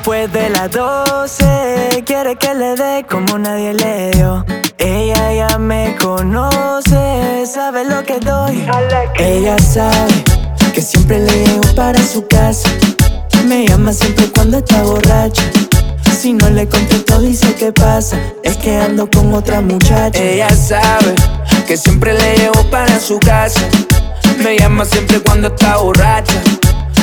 después 0.00 0.32
de 0.32 0.48
las 0.48 0.70
12. 0.70 2.04
Quiere 2.06 2.36
que 2.36 2.54
le 2.54 2.74
dé 2.74 3.04
como 3.08 3.38
nadie 3.38 3.74
le 3.74 4.10
dio. 4.12 4.46
Ella 4.78 5.34
ya 5.34 5.58
me 5.58 5.94
conoce, 6.00 7.44
sabe 7.46 7.84
lo 7.84 8.02
que 8.04 8.18
doy. 8.18 8.66
Ella 9.18 9.58
sabe 9.58 10.24
que 10.72 10.80
siempre 10.80 11.18
le 11.18 11.44
llevo 11.44 11.74
para 11.74 12.02
su 12.02 12.26
casa. 12.26 12.70
Me 13.46 13.66
llama 13.66 13.92
siempre 13.92 14.26
cuando 14.34 14.58
está 14.58 14.82
borracha. 14.82 15.42
Si 16.18 16.32
no 16.32 16.48
le 16.48 16.66
contesto 16.66 17.18
dice 17.20 17.54
que 17.54 17.72
pasa 17.72 18.18
Es 18.42 18.58
que 18.58 18.76
ando 18.76 19.08
con 19.08 19.32
otra 19.32 19.62
muchacha 19.62 20.22
Ella 20.22 20.50
sabe 20.50 21.14
que 21.66 21.78
siempre 21.78 22.12
le 22.12 22.36
llevo 22.36 22.62
para 22.70 23.00
su 23.00 23.18
casa 23.20 23.62
Me 24.44 24.58
llama 24.58 24.84
siempre 24.84 25.20
cuando 25.20 25.48
está 25.48 25.78
borracha 25.78 26.42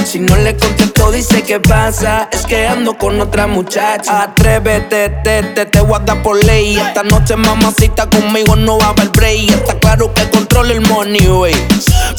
si 0.08 0.20
no 0.20 0.38
le 0.38 0.56
contesto, 0.56 1.12
dice 1.12 1.44
que 1.44 1.60
pasa. 1.60 2.30
Es 2.32 2.46
que 2.46 2.66
ando 2.66 2.98
con 2.98 3.20
otra 3.20 3.46
muchacha. 3.46 4.24
Atrévete, 4.24 5.10
te, 5.24 5.44
te, 5.44 5.66
te 5.66 5.82
voy 5.82 5.96
a 5.96 6.00
dar 6.00 6.24
por 6.24 6.42
ley. 6.46 6.78
Esta 6.78 7.04
noche, 7.04 7.36
mamacita, 7.36 8.10
conmigo 8.10 8.56
no 8.56 8.78
va 8.80 8.86
a 8.86 8.90
haber 8.90 9.10
break. 9.10 9.52
Está 9.52 9.78
claro 9.80 10.14
que 10.14 10.30
controlo 10.30 10.72
el 10.72 10.80
money, 10.82 11.28
wey. 11.28 11.56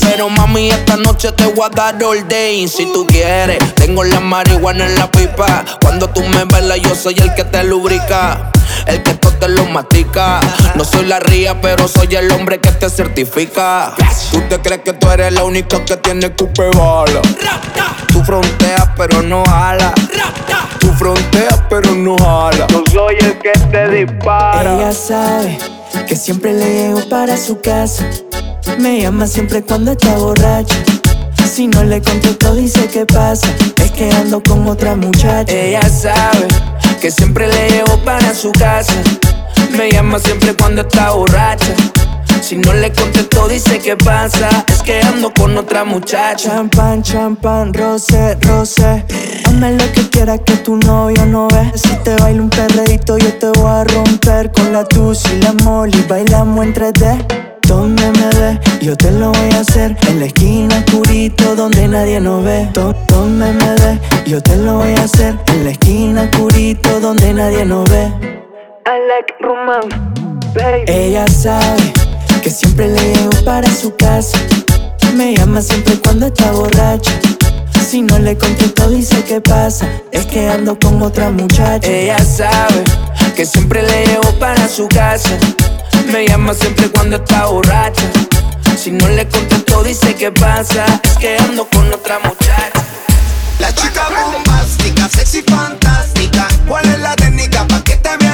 Pero 0.00 0.28
mami, 0.28 0.68
esta 0.70 0.96
noche 0.98 1.32
te 1.32 1.46
voy 1.46 1.64
a 1.64 1.70
dar 1.70 2.02
all 2.04 2.28
day. 2.28 2.68
Si 2.68 2.84
tú 2.92 3.06
quieres, 3.06 3.58
tengo 3.74 4.04
la 4.04 4.20
marihuana 4.20 4.84
en 4.84 4.94
la 4.96 5.10
pipa. 5.10 5.64
Cuando 5.80 6.10
tú 6.10 6.22
me 6.24 6.44
velas, 6.44 6.80
yo 6.82 6.94
soy 6.94 7.14
el 7.18 7.34
que 7.34 7.44
te 7.44 7.64
lubrica. 7.64 8.52
El 8.86 9.02
que 9.02 9.14
todo 9.14 9.32
te 9.32 9.48
mastica. 9.68 10.40
No 10.74 10.84
soy 10.84 11.06
la 11.06 11.20
ría, 11.20 11.60
pero 11.60 11.88
soy 11.88 12.14
el 12.14 12.30
hombre 12.32 12.58
que 12.60 12.70
te 12.72 12.90
certifica. 12.90 13.94
Tú 14.30 14.40
te 14.48 14.58
crees 14.60 14.82
que 14.82 14.92
tú 14.92 15.08
eres 15.10 15.32
la 15.32 15.44
única 15.44 15.84
que 15.84 15.96
tiene 15.96 16.30
cupe 16.32 16.68
bala. 16.70 17.20
Tú 18.08 18.22
fronteas, 18.24 18.88
pero 18.96 19.22
no 19.22 19.44
jala. 19.44 19.92
Tú 20.80 20.92
fronteas, 20.94 21.62
pero 21.68 21.94
no 21.94 22.16
jala. 22.18 22.66
Yo 22.68 22.82
soy 22.92 23.16
el 23.20 23.38
que 23.38 23.52
te 23.70 23.88
dispara. 23.88 24.74
Ella 24.74 24.92
sabe 24.92 25.58
que 26.06 26.16
siempre 26.16 26.52
le 26.52 26.64
llego 26.64 27.08
para 27.08 27.36
su 27.36 27.60
casa. 27.60 28.04
Me 28.78 29.00
llama 29.00 29.26
siempre 29.26 29.62
cuando 29.62 29.92
está 29.92 30.16
borracha. 30.16 30.76
Si 31.52 31.66
no 31.66 31.82
le 31.82 32.00
contesto, 32.00 32.54
dice 32.54 32.86
que 32.86 33.04
pasa. 33.04 33.48
Es 33.82 33.90
que 33.90 34.10
ando 34.12 34.40
con 34.42 34.68
otra 34.68 34.94
muchacha. 34.94 35.52
Ella 35.52 35.82
sabe 35.88 36.46
que 37.00 37.10
siempre 37.10 37.48
le 37.48 37.70
llevo 37.70 37.98
para 38.04 38.32
su 38.34 38.52
casa. 38.52 38.94
Me 39.78 39.92
llama 39.92 40.18
siempre 40.18 40.54
cuando 40.54 40.80
está 40.80 41.12
borracha. 41.12 41.72
Si 42.40 42.56
no 42.56 42.72
le 42.72 42.92
contesto, 42.92 43.46
dice 43.46 43.78
que 43.78 43.96
pasa. 43.96 44.48
Es 44.66 44.82
que 44.82 45.00
ando 45.02 45.32
con 45.32 45.56
otra 45.56 45.84
muchacha. 45.84 46.50
Champán, 46.50 47.00
champán, 47.00 47.72
roce, 47.72 48.36
roce. 48.40 49.04
Hazme 49.44 49.76
lo 49.76 49.92
que 49.92 50.10
quieras 50.10 50.40
que 50.44 50.56
tu 50.56 50.78
novio 50.78 51.24
no 51.26 51.46
ve. 51.46 51.70
Si 51.76 51.94
te 52.02 52.16
bailo 52.16 52.42
un 52.42 52.50
perreíto, 52.50 53.18
yo 53.18 53.32
te 53.34 53.50
voy 53.50 53.70
a 53.70 53.84
romper. 53.84 54.50
Con 54.50 54.72
la 54.72 54.84
tus 54.84 55.24
y 55.26 55.42
la 55.42 55.52
molly, 55.62 56.04
bailamos 56.08 56.66
en 56.66 56.74
3D. 56.74 57.26
Donde 57.68 58.10
me 58.10 58.28
ve, 58.30 58.60
yo 58.80 58.96
te 58.96 59.12
lo 59.12 59.30
voy 59.30 59.50
a 59.52 59.60
hacer 59.60 59.94
En 60.08 60.20
la 60.20 60.24
esquina 60.24 60.82
oscurito 60.86 61.54
donde 61.54 61.86
nadie 61.86 62.18
nos 62.18 62.42
ve 62.42 62.66
Donde 62.72 63.52
me 63.52 63.74
ve, 63.74 64.00
yo 64.24 64.40
te 64.40 64.56
lo 64.56 64.78
voy 64.78 64.94
a 64.94 65.02
hacer 65.02 65.38
En 65.48 65.64
la 65.64 65.70
esquina 65.72 66.22
oscurito 66.22 66.98
donde 66.98 67.34
nadie 67.34 67.66
nos 67.66 67.84
ve 67.90 68.47
I 68.90 69.06
like 69.06 69.34
romance, 69.40 69.94
baby 70.54 70.84
Ella 70.86 71.26
sabe 71.28 71.92
que 72.42 72.48
siempre 72.48 72.88
le 72.88 73.12
llevo 73.12 73.44
para 73.44 73.70
su 73.70 73.94
casa 73.96 74.38
Me 75.14 75.36
llama 75.36 75.60
siempre 75.60 75.98
cuando 76.02 76.28
está 76.28 76.50
borracha 76.52 77.12
si 77.90 78.02
no 78.02 78.18
le 78.18 78.36
contesto 78.36 78.90
dice 78.90 79.22
que 79.24 79.40
pasa 79.40 79.86
Es 80.10 80.26
que 80.26 80.48
ando 80.48 80.78
con 80.78 81.02
otra 81.02 81.30
muchacha 81.30 81.86
Ella 81.86 82.18
sabe 82.18 82.84
que 83.36 83.46
siempre 83.46 83.82
le 83.82 84.06
llevo 84.06 84.30
para 84.38 84.68
su 84.68 84.88
casa 84.88 85.38
me 86.12 86.26
llama 86.26 86.54
siempre 86.54 86.88
cuando 86.88 87.16
está 87.16 87.46
borracha. 87.46 88.10
Si 88.78 88.90
no 88.90 89.06
le 89.08 89.28
contesto, 89.28 89.82
dice 89.82 90.14
que 90.14 90.32
pasa. 90.32 90.86
Es 91.02 91.18
que 91.18 91.36
ando 91.36 91.66
con 91.68 91.92
otra 91.92 92.18
muchacha. 92.20 92.72
La 93.58 93.74
chica 93.74 94.08
bombástica, 94.32 95.06
sexy, 95.08 95.42
fantástica. 95.42 96.48
¿Cuál 96.66 96.86
es 96.86 96.98
la 97.00 97.14
técnica 97.16 97.66
pa' 97.66 97.84
que 97.84 97.96
te 97.96 98.16
veas 98.16 98.27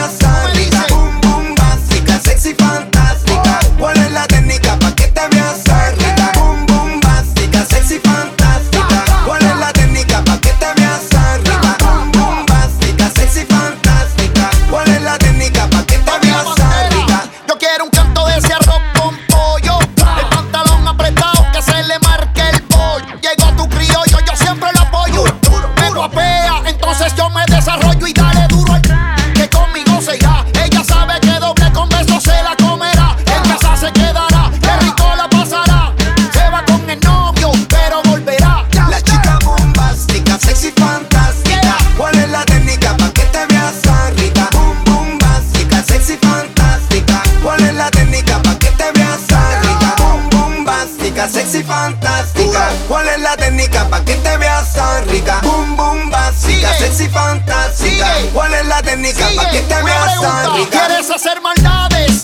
sexy, 51.28 51.62
fantástica. 51.62 52.68
¿Cuál 52.88 53.08
es 53.08 53.20
la 53.20 53.36
técnica 53.36 53.88
pa' 53.88 54.04
que 54.04 54.14
te 54.16 54.36
veas 54.36 54.72
tan 54.74 55.08
rica? 55.08 55.40
Boom, 55.42 55.76
bombástica, 55.76 56.72
sexy, 56.74 57.08
fantástica. 57.08 58.06
¿Cuál 58.32 58.54
es 58.54 58.66
la 58.66 58.82
técnica 58.82 59.26
pa' 59.36 59.50
que 59.50 59.60
te 59.60 59.74
Una 59.74 59.84
veas 59.84 60.20
tan 60.20 60.42
pregunta, 60.42 60.56
rica? 60.56 60.86
¿Quieres 60.86 61.10
hacer 61.10 61.40
maldades? 61.40 62.22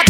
Aquí 0.00 0.07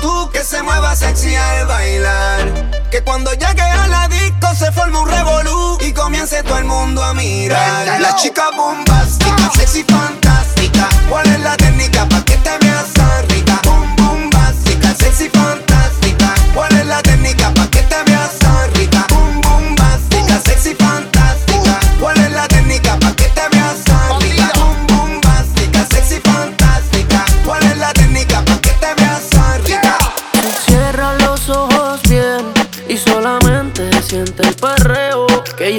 tú 0.00 0.30
que 0.32 0.42
se 0.44 0.62
mueva 0.62 0.96
sexy 0.96 1.34
al 1.34 1.66
bailar. 1.66 2.88
Que 2.90 3.02
cuando 3.02 3.32
llegue 3.32 3.62
a 3.62 3.86
la 3.86 4.08
disco 4.08 4.54
se 4.54 4.72
forme 4.72 4.98
un 4.98 5.08
revolú 5.08 5.78
y 5.80 5.92
comience 5.92 6.42
todo 6.42 6.58
el 6.58 6.64
mundo 6.64 7.02
a 7.02 7.14
mirar. 7.14 8.00
La 8.00 8.16
chica 8.16 8.50
bombástica, 8.56 9.50
sexy, 9.54 9.84
fantástica. 9.84 10.88
¿Cuál 11.08 11.26
es 11.26 11.40
la 11.40 11.56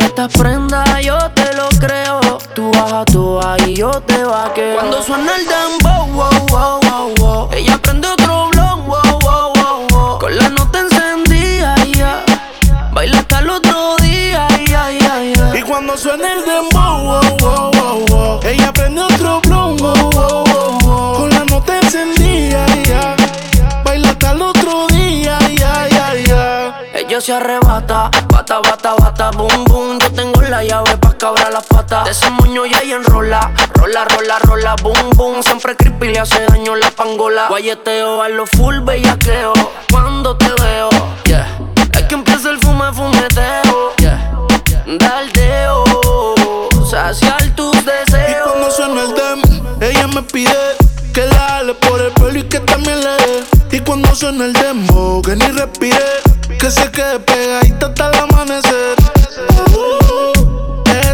Estás 0.06 0.32
prenda, 0.34 1.00
yo 1.02 1.18
te 1.32 1.54
lo 1.56 1.70
creo. 1.80 2.20
Tú 2.54 2.72
bajas 2.72 3.06
toa 3.06 3.56
y 3.66 3.76
yo 3.76 3.92
te 4.02 4.24
vaqueo. 4.24 4.76
Cuando 4.76 5.02
suena 5.02 5.32
el 5.36 5.46
dembow, 5.46 6.08
wow, 6.08 6.30
wow, 6.50 6.80
wow, 6.82 7.14
wow. 7.18 7.50
Ella 7.54 7.78
prende 7.82 8.08
otro 8.08 8.50
blon, 8.50 8.86
wow, 8.88 9.20
wow, 9.22 9.54
wow, 9.56 9.88
wow. 9.90 10.20
Con 10.20 10.36
la 10.38 10.50
nota 10.50 10.80
encendida, 10.80 11.76
ya. 11.98 12.24
Baila 12.92 13.20
hasta 13.20 13.40
el 13.40 13.50
otro 13.50 13.96
día, 13.98 14.48
ya, 14.68 14.92
ya, 14.92 15.24
ya. 15.24 15.58
Y 15.58 15.62
cuando 15.62 15.98
suena 15.98 16.34
el 16.34 16.44
dembow, 16.46 17.04
wow, 17.04 17.38
wow, 17.40 17.72
wow, 17.72 18.06
wow. 18.10 18.40
Ella 18.44 18.72
prende 18.74 19.02
otro 19.02 19.40
blon, 19.42 19.78
wow, 19.78 20.10
wow, 20.12 20.44
wow, 20.44 20.80
wow. 20.84 21.16
Con 21.16 21.30
la 21.30 21.46
nota 21.46 21.80
encendida, 21.80 22.66
ya. 22.84 23.16
Baila 23.86 24.10
hasta 24.10 24.32
el 24.32 24.42
otro 24.42 24.88
día, 24.88 25.40
ya, 25.58 25.88
ya, 25.88 26.16
ya. 26.16 26.82
Ella 26.94 27.22
se 27.22 27.34
arrebata, 27.34 28.12
bata, 28.28 28.60
bata, 28.60 28.94
bata, 28.96 29.32
boom, 29.32 29.64
boom 29.66 29.91
cabra 31.22 31.52
las 31.52 31.68
patas. 31.68 32.06
De 32.06 32.12
ese 32.12 32.32
moño 32.32 32.66
ya 32.66 32.80
ahí 32.80 32.92
enrola. 32.92 33.52
Rola, 33.76 34.06
rola, 34.06 34.40
rola, 34.40 34.76
boom, 34.82 35.12
boom. 35.16 35.44
Siempre 35.44 35.76
creepy 35.76 36.08
le 36.08 36.20
hace 36.20 36.44
daño 36.48 36.76
la 36.76 36.90
pangola. 36.90 37.46
Guayeteo 37.48 38.24
a 38.24 38.30
lo 38.30 38.48
full 38.48 38.80
bellaqueo. 38.80 39.54
Cuando 39.92 40.36
te 40.36 40.52
veo, 40.60 40.90
yeah. 41.26 41.48
Es 41.94 42.02
que 42.06 42.16
empieza 42.16 42.50
el 42.50 42.58
fume, 42.58 42.92
fumeteo. 42.92 43.94
Yeah. 43.98 44.32
Daldeo. 44.98 45.84
Saciar 46.90 47.56
tus 47.56 47.76
deseos. 47.86 48.32
Y 48.32 48.50
cuando 48.50 48.72
suena 48.72 49.02
el 49.04 49.14
dem, 49.14 49.42
ella 49.80 50.08
me 50.08 50.24
pide 50.24 50.76
que 51.14 51.28
la 51.28 51.58
ale 51.58 51.76
por 51.76 52.02
el 52.02 52.12
pelo 52.14 52.40
y 52.40 52.44
que 52.44 52.60
también 52.62 53.00
le 53.00 53.12
dé. 53.12 53.78
Y 53.78 53.80
cuando 53.82 54.16
suena 54.16 54.46
el 54.46 54.54
demo, 54.54 55.22
que 55.22 55.36
ni 55.36 55.46
respire, 55.46 56.04
que 56.60 56.72
se 56.72 56.90
quede 56.90 57.20
pegadita 57.20 57.86
hasta 57.86 58.10
el 58.10 58.20
amanecer 58.22 58.96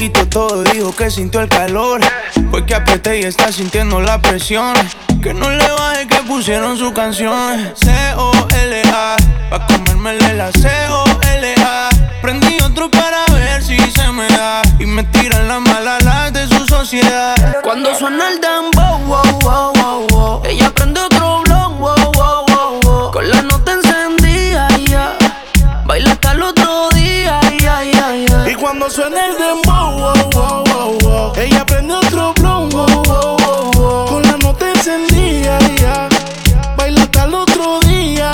quitó 0.00 0.26
todo, 0.26 0.62
dijo 0.62 0.96
que 0.96 1.10
sintió 1.10 1.40
el 1.40 1.48
calor. 1.50 2.00
Fue 2.50 2.64
que 2.64 2.74
apreté 2.74 3.20
y 3.20 3.24
está 3.24 3.52
sintiendo 3.52 4.00
la 4.00 4.18
presión. 4.18 4.72
Que 5.22 5.34
no 5.34 5.50
le 5.50 5.70
baje 5.72 6.06
que 6.06 6.16
pusieron 6.22 6.78
su 6.78 6.90
canción. 6.94 7.70
C-O-L-A, 7.74 9.16
pa' 9.50 9.66
comérmele 9.66 10.36
la 10.36 10.50
C-O-L-A. 10.52 11.90
Prendí 12.22 12.56
otro 12.62 12.90
para 12.90 13.26
ver 13.34 13.62
si 13.62 13.76
se 13.76 14.10
me 14.10 14.26
da. 14.28 14.62
Y 14.78 14.86
me 14.86 15.04
tiran 15.04 15.46
las 15.46 15.60
malas 15.60 16.02
las 16.02 16.32
de 16.32 16.48
su 16.48 16.66
sociedad. 16.66 17.60
Cuando 17.62 17.94
suena 17.94 18.30
el 18.30 18.40
dembow, 18.40 19.00
wow, 19.00 19.38
wow, 19.42 19.72
wow, 19.74 20.06
wow. 20.08 20.42
Ella 20.46 20.70
prende 20.70 20.98
otro 21.02 21.42
blog, 21.42 21.78
wow, 21.78 22.12
wow, 22.14 22.44
wow, 22.48 22.80
wow. 22.84 23.10
Con 23.10 23.28
la 23.28 23.42
nota 23.42 23.72
encendida, 23.72 24.66
ya. 24.88 25.18
Baila 25.84 26.12
hasta 26.12 26.32
los 26.32 26.54
cuando 28.80 28.96
suena 28.96 29.26
el 29.26 29.36
dembow, 29.36 29.98
wow, 29.98 30.30
wow, 30.32 30.64
wow, 30.64 30.98
wow. 31.02 31.32
Ella 31.36 31.66
prende 31.66 31.92
otro 31.92 32.32
blow, 32.32 32.66
wow, 32.70 32.86
wow, 33.04 33.36
wow, 33.36 33.70
wow. 33.72 34.06
Con 34.06 34.22
la 34.22 34.38
nota 34.38 34.72
encendida, 34.72 35.58
ya. 35.82 36.08
Baila 36.78 37.02
hasta 37.02 37.24
el 37.24 37.34
otro 37.34 37.78
día, 37.80 38.30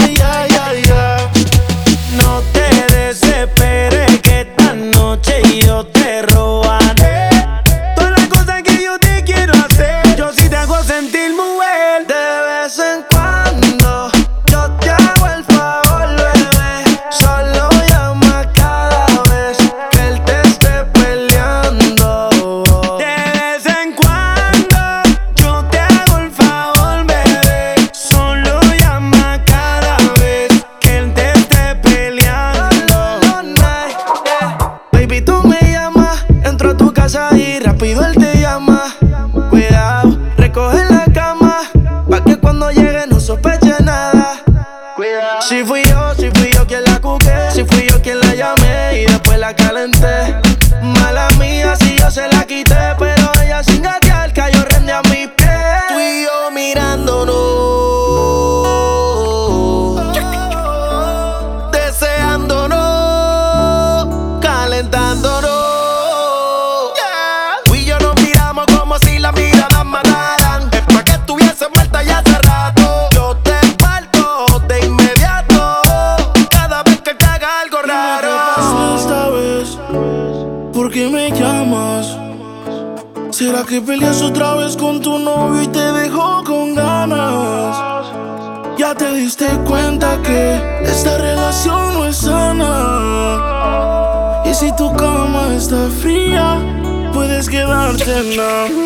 now. 98.25 98.86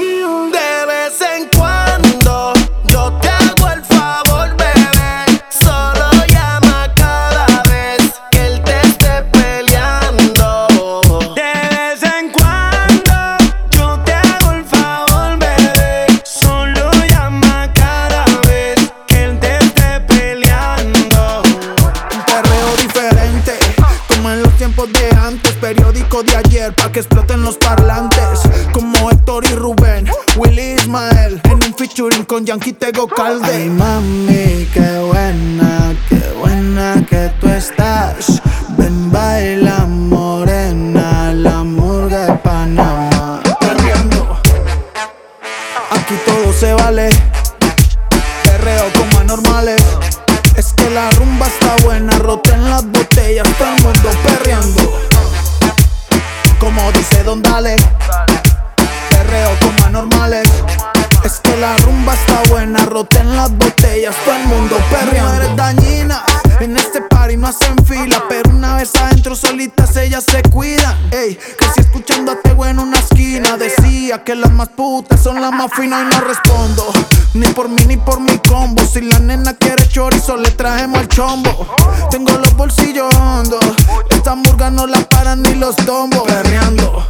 llegó 32.92 33.06
calde. 33.06 33.46
Ay, 33.52 33.70
mami 33.70 34.29
se 70.20 70.42
cuidan. 70.42 70.96
Ey, 71.12 71.38
si 71.74 71.80
escuchando 71.80 72.32
a 72.32 72.36
Tego 72.36 72.66
en 72.66 72.78
una 72.78 72.98
esquina, 72.98 73.56
decía 73.56 74.22
que 74.24 74.34
las 74.34 74.50
más 74.52 74.68
putas 74.68 75.22
son 75.22 75.40
las 75.40 75.52
más 75.52 75.72
finas 75.72 76.02
y 76.02 76.14
no 76.14 76.20
respondo. 76.20 76.92
Ni 77.34 77.46
por 77.48 77.68
mí 77.68 77.84
ni 77.86 77.96
por 77.96 78.20
mi 78.20 78.38
combo. 78.38 78.82
Si 78.84 79.00
la 79.00 79.18
nena 79.18 79.54
quiere 79.54 79.86
chorizo, 79.88 80.36
le 80.36 80.50
trajemos 80.50 80.98
al 80.98 81.08
chombo. 81.08 81.76
Tengo 82.10 82.32
los 82.38 82.54
bolsillos 82.56 83.14
hondos. 83.14 83.64
Esta 84.10 84.34
murga 84.34 84.70
no 84.70 84.86
la 84.86 85.00
paran 85.08 85.42
ni 85.42 85.54
los 85.54 85.76
tombos. 85.76 86.22
Perreando. 86.22 87.06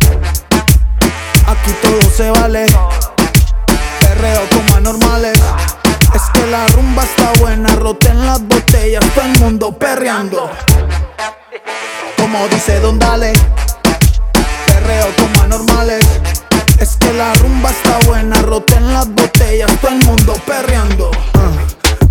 Aquí 1.47 1.73
todo 1.83 2.11
se 2.17 2.31
vale. 2.31 2.67
Perreo 4.01 4.49
como 4.51 4.77
anormales. 4.77 5.41
Es 6.15 6.23
que 6.33 6.47
la 6.47 6.67
rumba 6.69 7.05
está 7.05 7.33
buena, 7.41 7.69
roten 7.77 8.27
las 8.27 8.43
botellas, 8.43 9.05
todo 9.15 9.25
el 9.25 9.39
mundo 9.39 9.73
perreando. 9.73 10.51
Como 12.21 12.47
dice 12.49 12.79
Don 12.81 12.99
Dale, 12.99 13.33
perreo 14.67 15.07
como 15.17 15.43
anormales. 15.43 16.05
Es 16.79 16.97
que 16.97 17.13
la 17.15 17.33
rumba 17.35 17.71
está 17.71 17.99
buena, 18.07 18.41
roten 18.43 18.93
las 18.93 19.09
botellas, 19.09 19.71
todo 19.81 19.91
el 19.93 20.05
mundo 20.05 20.35
perreando. 20.47 21.11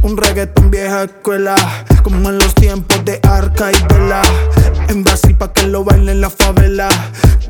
Un 0.02 0.18
reggaetón 0.18 0.72
vieja 0.72 1.04
escuela, 1.04 1.56
como 2.04 2.30
en 2.30 2.38
los 2.38 2.54
tiempos 2.56 3.04
de 3.06 3.20
Arca 3.24 3.72
y 3.72 3.94
Vela. 3.94 4.22
En 4.88 5.04
Brasil 5.04 5.36
pa' 5.36 5.52
que 5.54 5.68
lo 5.68 5.84
bailen 5.84 6.22
la 6.22 6.30
favela. 6.30 6.90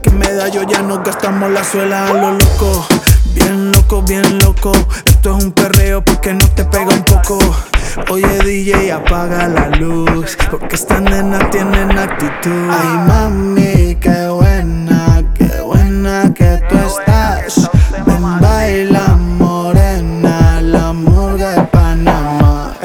Que 0.01 0.11
medallo 0.11 0.63
ya 0.63 0.81
no 0.81 1.03
gastamos 1.03 1.51
la 1.51 1.63
suela 1.63 2.07
a 2.07 2.13
lo 2.13 2.31
loco. 2.31 2.87
Bien 3.33 3.71
loco, 3.71 4.01
bien 4.01 4.39
loco. 4.39 4.71
Esto 5.05 5.37
es 5.37 5.43
un 5.43 5.51
perreo 5.51 6.03
porque 6.03 6.33
no 6.33 6.47
te 6.49 6.65
pega 6.65 6.93
un 6.93 7.03
poco. 7.03 7.37
Oye 8.09 8.39
DJ, 8.39 8.91
apaga 8.91 9.47
la 9.47 9.69
luz. 9.69 10.37
Porque 10.49 10.75
estas 10.75 11.01
nenas 11.01 11.49
tienen 11.51 11.97
actitud. 11.97 12.69
Ay 12.69 13.07
mami, 13.07 13.95
qué 13.99 14.27
buena, 14.27 15.23
qué 15.35 15.61
buena 15.61 16.33
que 16.33 16.61
tú 16.69 16.75
estás. 16.77 17.18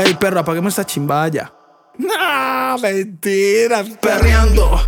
Ey 0.05 0.15
perro, 0.17 0.41
apaguemos 0.41 0.75
esa 0.75 0.85
chimbaya. 0.85 1.51
No, 1.97 2.77
mentira, 2.79 3.83
perreando. 4.03 4.79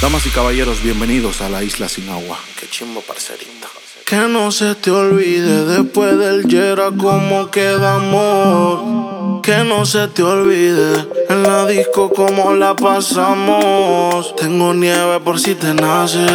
Damas 0.00 0.24
y 0.24 0.30
caballeros, 0.30 0.82
bienvenidos 0.82 1.42
a 1.42 1.50
la 1.50 1.62
isla 1.62 1.86
sin 1.86 2.08
agua. 2.08 2.38
Qué 2.58 2.66
chimbo, 2.70 3.02
parcerita. 3.02 3.68
Que 4.06 4.16
no 4.16 4.50
se 4.50 4.74
te 4.74 4.90
olvide 4.90 5.66
después 5.66 6.16
del 6.18 6.44
Yera 6.44 6.90
cómo 6.98 7.50
quedamos. 7.50 9.42
Que 9.42 9.58
no 9.58 9.84
se 9.84 10.08
te 10.08 10.22
olvide 10.22 11.06
en 11.28 11.42
la 11.42 11.66
disco 11.66 12.10
cómo 12.10 12.54
la 12.54 12.74
pasamos. 12.74 14.34
Tengo 14.36 14.72
nieve 14.72 15.20
por 15.20 15.38
si 15.38 15.54
te 15.54 15.74
nace. 15.74 16.26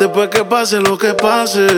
Después 0.00 0.28
que 0.30 0.44
pase 0.44 0.80
lo 0.80 0.98
que 0.98 1.14
pase. 1.14 1.68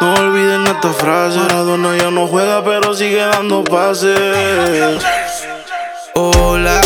No 0.00 0.14
olviden 0.14 0.66
esta 0.66 0.92
frase. 0.92 1.38
Maradona 1.38 1.96
ya 1.96 2.10
no 2.10 2.26
juega, 2.26 2.62
pero 2.62 2.92
sigue 2.94 3.22
dando 3.22 3.64
pases. 3.64 5.02
Hola, 6.14 6.80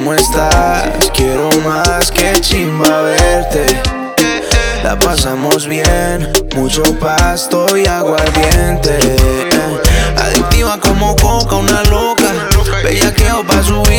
¿cómo 0.00 0.14
estás? 0.14 1.10
Quiero 1.14 1.50
más 1.62 2.10
que 2.10 2.32
chimba 2.40 3.02
verte. 3.02 3.66
La 4.82 4.98
pasamos 4.98 5.66
bien, 5.66 6.32
mucho 6.56 6.82
pasto 6.98 7.76
y 7.76 7.86
aguardiente. 7.86 8.98
Adictiva 10.16 10.80
como 10.80 11.14
coca, 11.16 11.56
una 11.56 11.82
loca. 11.84 12.32
Bellaqueo 12.82 13.44
pa' 13.46 13.62
subirnos 13.62 13.89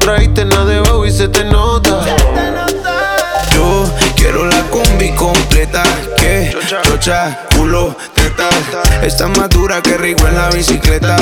trajiste 0.00 0.44
nada 0.44 0.64
de 0.64 0.80
bajo 0.80 1.06
y 1.06 1.12
se 1.12 1.28
te 1.28 1.44
nota. 1.44 2.00
Yo 3.52 3.84
quiero 4.16 4.46
la 4.46 4.62
combi 4.64 5.10
completa. 5.12 5.82
Que 6.16 6.54
chocha, 6.66 7.38
culo, 7.54 7.96
teta. 8.14 8.48
Está 9.02 9.28
más 9.28 9.48
dura 9.50 9.80
que 9.80 9.96
rico 9.96 10.26
en 10.26 10.36
la 10.36 10.50
bicicleta. 10.50 11.16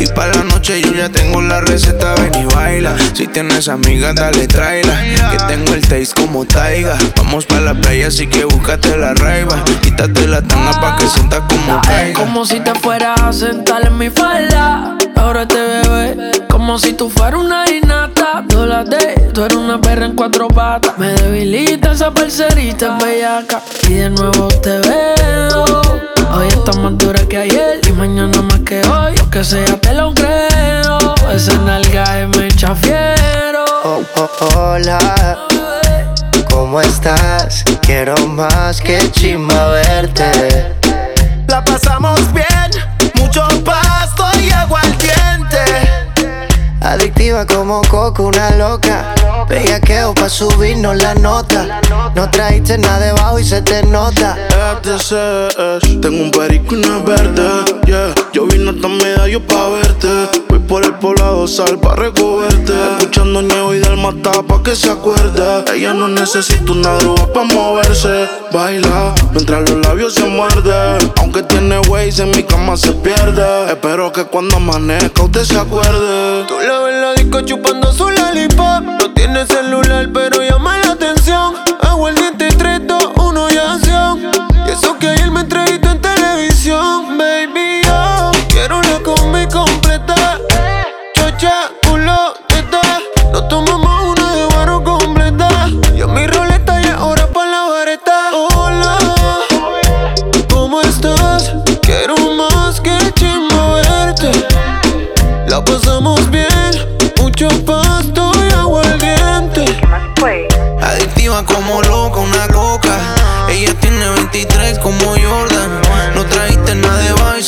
Y 0.00 0.06
para 0.08 0.34
la 0.34 0.44
noche 0.44 0.80
yo 0.80 0.92
ya 0.92 1.08
tengo 1.08 1.40
la 1.40 1.60
receta. 1.60 2.14
Ven 2.14 2.42
y 2.42 2.44
baila. 2.54 2.96
Si 3.14 3.26
tienes 3.26 3.68
amigas, 3.68 4.14
dale, 4.14 4.46
tráela. 4.48 5.00
Que 5.30 5.36
tengo 5.48 5.74
el 5.74 5.82
taste 5.82 6.14
como 6.14 6.44
taiga. 6.44 6.96
Vamos 7.16 7.46
para 7.46 7.60
la 7.60 7.74
playa, 7.74 8.08
así 8.08 8.26
que 8.26 8.44
búscate 8.44 8.96
la 8.96 9.14
raiva. 9.14 9.62
Quítate 9.82 10.26
la 10.26 10.42
tanga 10.42 10.80
pa' 10.80 10.96
que 10.96 11.06
sientas 11.06 11.42
como 11.48 11.80
caiga. 11.82 12.18
Como 12.18 12.44
si 12.44 12.60
te 12.60 12.74
fueras 12.74 13.20
a 13.20 13.32
sentar 13.32 13.86
en 13.86 13.98
mi 13.98 14.10
falda. 14.10 14.96
Ahora 15.16 15.46
te 15.46 15.56
bebé. 15.56 16.31
Como 16.62 16.78
si 16.78 16.92
tú 16.92 17.10
fueras 17.10 17.40
una 17.40 17.68
innata. 17.68 18.44
Tú 18.48 18.64
la 18.64 18.84
de, 18.84 19.30
tú 19.34 19.42
eres 19.42 19.58
una 19.58 19.80
perra 19.80 20.06
en 20.06 20.14
cuatro 20.14 20.46
patas. 20.46 20.96
Me 20.96 21.08
debilita 21.08 21.90
esa 21.90 22.14
parcerita 22.14 22.98
bellaca. 22.98 23.60
Y 23.88 23.94
de 23.94 24.10
nuevo 24.10 24.46
te 24.46 24.78
veo. 24.78 25.64
Hoy 26.32 26.46
está 26.46 26.72
más 26.78 26.96
dura 26.98 27.20
que 27.28 27.36
ayer. 27.36 27.80
Y 27.84 27.90
mañana 27.90 28.40
más 28.42 28.60
que 28.60 28.80
hoy. 28.86 29.16
Lo 29.16 29.28
que 29.28 29.42
sea 29.42 29.76
te 29.80 29.92
lo 29.92 30.14
creo. 30.14 30.98
Esa 31.34 31.58
nalga 31.64 32.20
es 32.20 32.28
me 32.28 32.46
chafiero. 32.52 33.64
Oh, 33.82 34.02
oh, 34.16 34.48
hola, 34.56 35.48
¿cómo 36.48 36.80
estás? 36.80 37.64
Quiero 37.80 38.14
más 38.28 38.80
que 38.80 39.10
chimba 39.10 39.70
verte. 39.70 40.76
La 41.48 41.64
pasamos 41.64 42.32
bien, 42.32 42.46
Adictiva 46.84 47.46
como 47.46 47.80
coco, 47.82 48.24
una 48.24 48.50
loca. 48.56 49.14
Bellaqueo 49.52 50.14
pa' 50.14 50.30
subirnos 50.30 50.96
la 50.96 51.14
nota. 51.14 51.82
No 52.16 52.30
trajiste 52.30 52.78
nada 52.78 53.00
debajo 53.00 53.38
y 53.38 53.44
se 53.44 53.60
te 53.60 53.82
nota. 53.82 54.34
FTCS, 54.80 56.00
tengo 56.00 56.22
un 56.24 56.30
perico 56.30 56.74
y 56.74 56.78
una 56.78 57.00
verde. 57.00 57.42
Yeah, 57.84 58.14
yo 58.32 58.46
vine 58.46 58.70
hasta 58.70 58.88
medallo 58.88 59.46
pa' 59.46 59.68
verte. 59.68 60.08
Voy 60.48 60.58
por 60.60 60.84
el 60.86 60.94
poblado 60.94 61.46
sal 61.46 61.78
pa' 61.78 61.94
recogerte. 61.96 62.72
Escuchando 62.98 63.42
nieve 63.42 63.76
y 63.76 63.80
del 63.80 63.98
mata 63.98 64.42
pa' 64.42 64.62
que 64.62 64.74
se 64.74 64.90
acuerde. 64.90 65.64
Ella 65.74 65.92
no 65.92 66.08
necesita 66.08 66.72
una 66.72 66.94
droga 66.94 67.30
pa' 67.34 67.44
moverse. 67.44 68.30
Baila 68.54 69.14
mientras 69.32 69.68
los 69.68 69.86
labios 69.86 70.14
se 70.14 70.24
muerden. 70.24 71.12
Aunque 71.18 71.42
tiene 71.42 71.78
ways 71.90 72.18
en 72.20 72.30
mi 72.30 72.42
cama 72.42 72.74
se 72.78 72.92
pierde. 72.92 73.66
Espero 73.66 74.10
que 74.12 74.24
cuando 74.24 74.56
amanezca 74.56 75.24
usted 75.24 75.44
se 75.44 75.58
acuerde. 75.58 76.46
Tú 76.48 76.54
la 76.66 76.78
ves 76.78 76.94
en 76.94 77.00
la 77.02 77.12
disco 77.12 77.42
chupando 77.42 77.92
su 77.92 78.08
lollipop. 78.08 78.82
No 78.98 79.12
tiene 79.12 79.41
celular, 79.46 80.08
pero 80.12 80.42
llama 80.42 80.78
la 80.78 80.91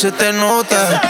se 0.05 0.11
te 0.11 0.31
nota. 0.33 1.01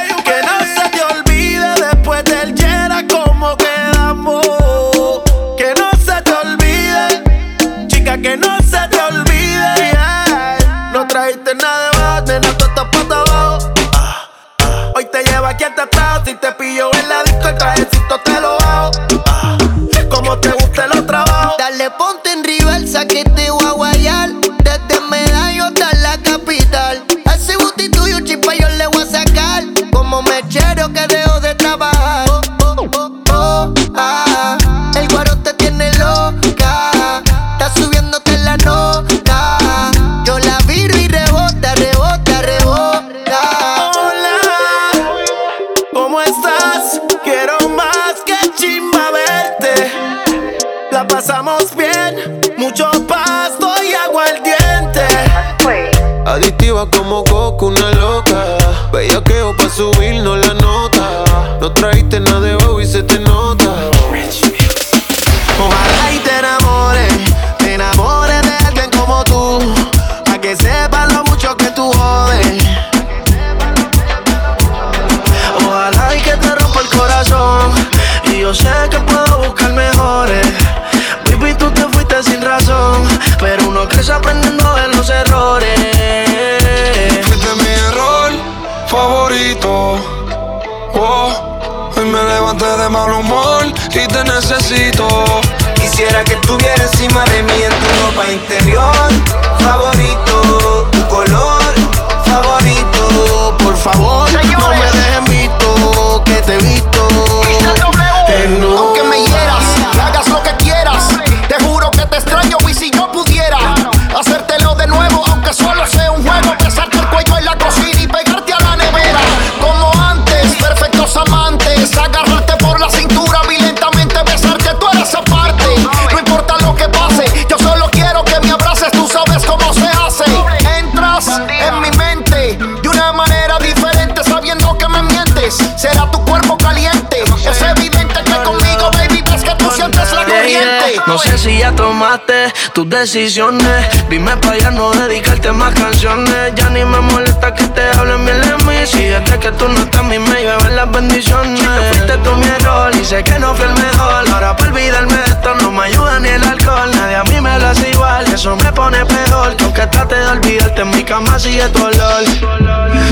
Tus 142.75 142.89
decisiones. 142.89 143.87
Dime 144.09 144.35
para 144.37 144.57
ya 144.57 144.69
no 144.69 144.91
dedicarte 144.91 145.49
más 145.53 145.73
canciones. 145.73 146.53
Ya 146.55 146.69
ni 146.71 146.83
me 146.83 146.99
molesta 146.99 147.53
que 147.53 147.65
te 147.69 147.81
hablen 147.97 148.25
bien 148.25 148.41
de 148.41 148.65
mí. 148.65 148.85
Si 148.85 149.01
desde 149.05 149.39
que 149.39 149.49
tú 149.53 149.65
no 149.69 149.79
estás, 149.79 150.01
a 150.01 150.03
mí 150.03 150.19
me 150.19 150.41
llevan 150.41 150.75
las 150.75 150.91
bendiciones. 150.91 151.61
Fuiste 151.89 152.17
tú 152.17 152.35
mi 152.35 152.45
error 152.45 152.91
y 152.93 153.05
sé 153.05 153.23
que 153.23 153.39
no 153.39 153.55
fui 153.55 153.65
el 153.65 153.73
mejor. 153.81 154.27
Ahora 154.29 154.57
para 154.57 154.71
olvidarme 154.71 155.15
de 155.15 155.23
esto 155.23 155.55
no 155.61 155.71
me 155.71 155.83
ayuda 155.83 156.19
ni 156.19 156.27
el 156.27 156.43
alcohol. 156.43 156.91
Nadie 156.93 157.15
a 157.15 157.23
mí 157.23 157.39
me 157.39 157.57
lo 157.57 157.67
hace 157.69 157.91
igual. 157.91 158.25
Eso 158.25 158.57
me 158.57 158.73
pone 158.73 159.05
peor. 159.05 159.55
Que 159.55 159.63
aunque 159.63 159.87
trate 159.87 160.15
de 160.15 160.27
olvidarte, 160.27 160.81
en 160.81 160.89
mi 160.89 161.03
cama 161.05 161.39
sigue 161.39 161.69
tu 161.69 161.81
olor. 161.81 162.25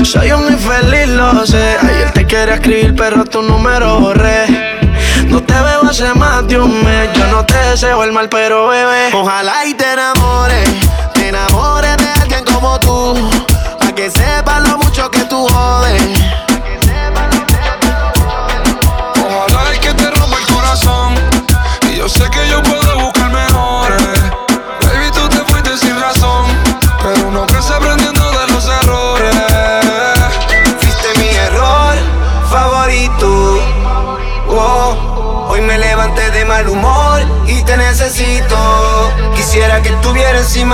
Soy 0.04 0.30
un 0.32 0.52
infeliz, 0.52 1.08
lo 1.08 1.46
sé. 1.46 1.78
Ayer 1.80 2.10
te 2.12 2.26
quería 2.26 2.56
escribir, 2.56 2.94
pero 2.94 3.24
tu 3.24 3.40
número 3.40 3.98
borré. 3.98 4.73
No 5.34 5.42
te 5.42 5.52
veo 5.52 5.82
hace 5.90 6.14
más 6.14 6.46
de 6.46 6.60
un 6.60 6.84
mes. 6.84 7.08
Yo 7.12 7.26
no 7.26 7.44
te 7.44 7.58
deseo 7.70 8.04
el 8.04 8.12
mal, 8.12 8.28
pero 8.28 8.68
bebé. 8.68 9.10
Ojalá 9.12 9.66
y 9.66 9.74
te 9.74 9.92
enamores. 9.92 10.68
Te 11.12 11.30
enamores 11.30 11.96
de 11.96 12.08
alguien 12.22 12.44
como 12.44 12.78
tú. 12.78 13.18
Pa' 13.80 13.92
que 13.96 14.12
sepas 14.12 14.68
lo 14.68 14.78
mucho 14.78 15.10
que 15.10 15.24
tú 15.24 15.44
jodes. 15.48 16.02
Ojalá 19.26 19.74
y 19.74 19.78
que 19.80 19.92
te 19.92 20.08
rompa 20.12 20.38
el 20.38 20.46
corazón. 20.54 21.14
Y 21.90 21.96
yo 21.96 22.08
sé 22.08 22.30
que 22.30 22.48
yo 22.48 22.62
puedo 22.62 22.73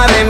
encima 0.01 0.25
de 0.25 0.30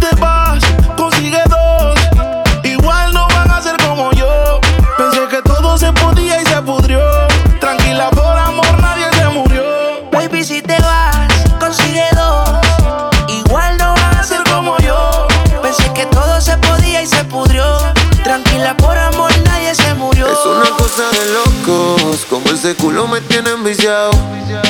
cosa 20.91 21.09
de 21.11 21.33
locos, 21.33 22.25
como 22.29 22.45
ese 22.51 22.75
culo 22.75 23.07
me 23.07 23.21
tiene 23.21 23.51
enviciado. 23.51 24.11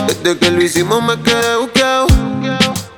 Desde 0.08 0.38
que 0.38 0.52
lo 0.52 0.62
hicimos 0.62 1.02
me 1.02 1.20
quedé 1.22 1.58
buqueado. 1.58 2.08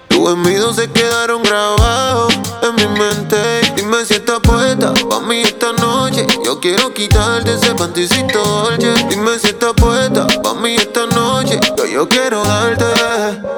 Tus 0.10 0.30
gemidos 0.30 0.76
se 0.76 0.92
quedaron 0.92 1.42
grabados 1.44 2.34
en 2.62 2.76
mi 2.76 3.00
mente. 3.00 3.38
Dime 3.76 4.06
si 4.06 4.16
estás 4.16 4.40
puesta 4.42 4.94
pa' 5.10 5.22
mí 5.22 5.42
esta 5.42 5.72
noche. 5.74 6.28
Yo 6.46 6.60
quiero 6.60 6.94
quitarte 6.94 7.54
ese 7.54 7.74
panticito 7.76 8.44
dolce. 8.44 8.94
Dime 9.10 9.40
si 9.40 9.48
estás 9.48 9.74
puesta 9.74 10.28
pa' 10.42 10.54
mí 10.56 10.76
esta 10.76 11.06
noche. 11.08 11.60
Que 11.78 11.92
yo 11.92 12.10
quiero 12.10 12.44
darte. 12.44 13.53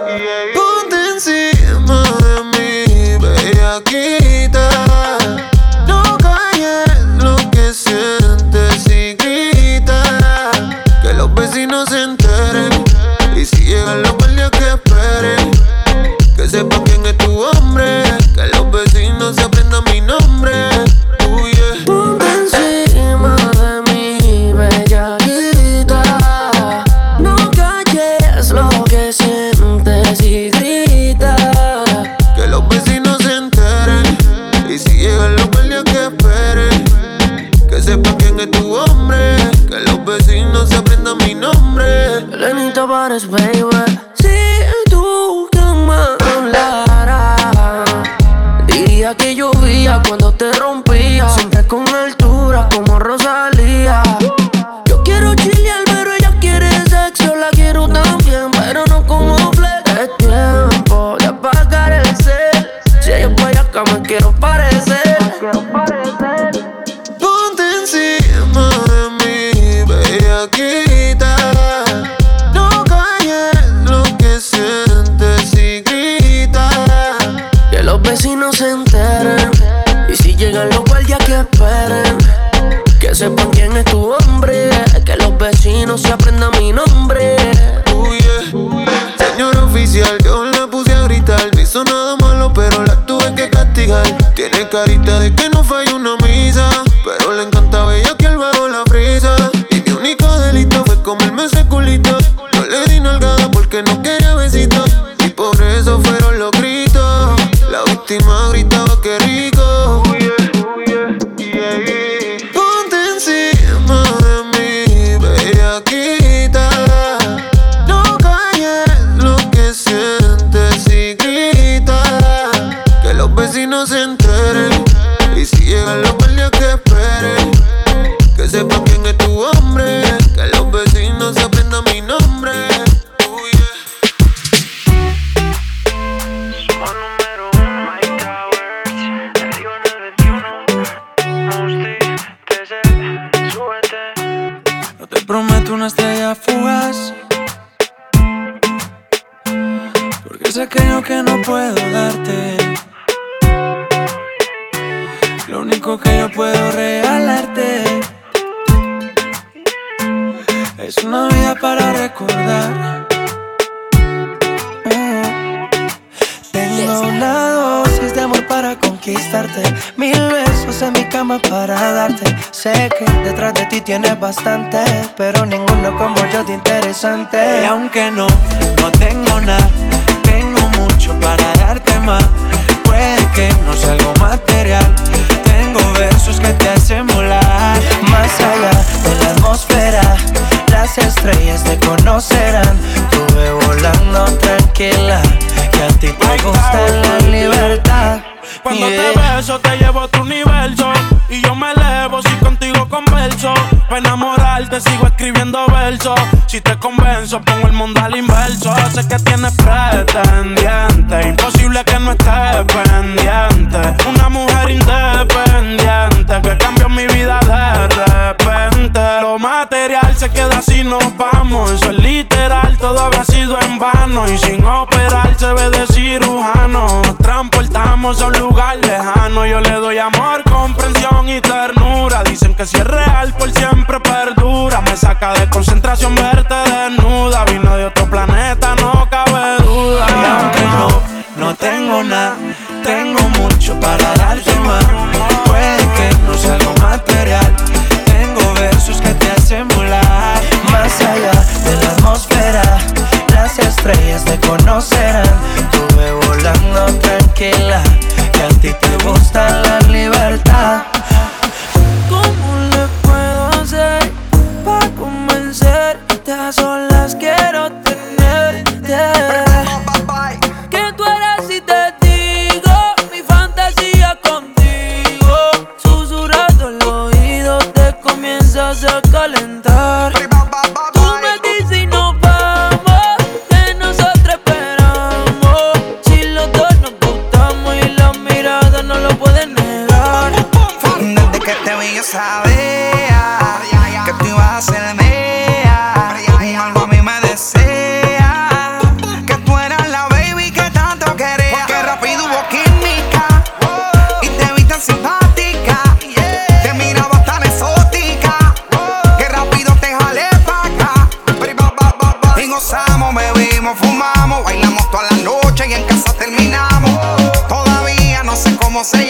so 206.06 206.34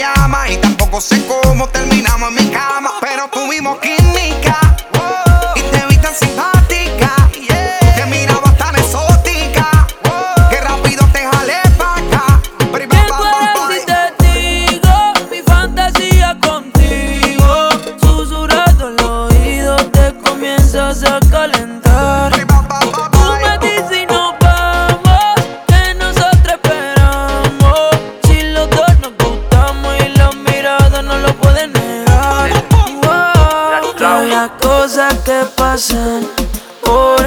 llama 0.05 0.49
y 0.49 0.57
tampoco 0.57 1.01
sé 1.01 1.25
cómo 1.25 1.67
terminamos 1.69 2.29
en 2.29 2.35
mi 2.35 2.51
cama, 2.51 2.91
pero 3.01 3.27
tuvimos 3.29 3.79
química. 3.79 4.84
Que 35.25 35.43
pasan 35.55 36.27
por 36.83 37.19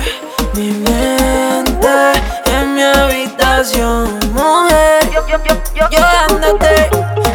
mi 0.54 0.70
mente 0.70 2.12
en 2.46 2.74
mi 2.74 2.82
habitación, 2.82 4.20
mujer. 4.32 5.10
Yo 5.90 6.00
dándote 6.00 6.90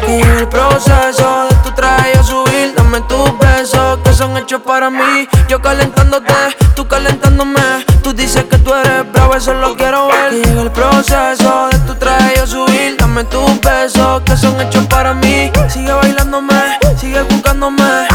y 0.08 0.22
el 0.22 0.48
proceso 0.48 1.48
de 1.50 1.56
tu 1.56 1.70
traje 1.72 2.18
a 2.18 2.22
subir, 2.22 2.74
dame 2.74 3.02
tus 3.02 3.38
besos 3.38 3.98
que 4.04 4.12
son 4.14 4.38
hechos 4.38 4.62
para 4.62 4.88
mí. 4.88 5.28
Yo 5.48 5.60
calentándote, 5.60 6.32
tú 6.74 6.88
calentándome. 6.88 7.84
Tú 8.02 8.14
dices 8.14 8.44
que 8.44 8.56
tú 8.58 8.72
eres 8.72 9.10
bravo, 9.12 9.34
eso 9.34 9.52
lo 9.52 9.76
quiero 9.76 10.08
ver. 10.08 10.32
Y 10.32 10.58
el 10.58 10.70
proceso 10.70 11.68
de 11.72 11.78
tu 11.80 11.94
traje 11.96 12.40
a 12.40 12.46
subir, 12.46 12.96
dame 12.96 13.24
tus 13.24 13.60
besos 13.60 14.22
que 14.22 14.34
son 14.34 14.58
hechos 14.62 14.86
para 14.86 15.12
mí. 15.12 15.52
Sigue 15.68 15.92
bailándome, 15.92 16.78
sigue 16.98 17.22
buscándome. 17.22 18.13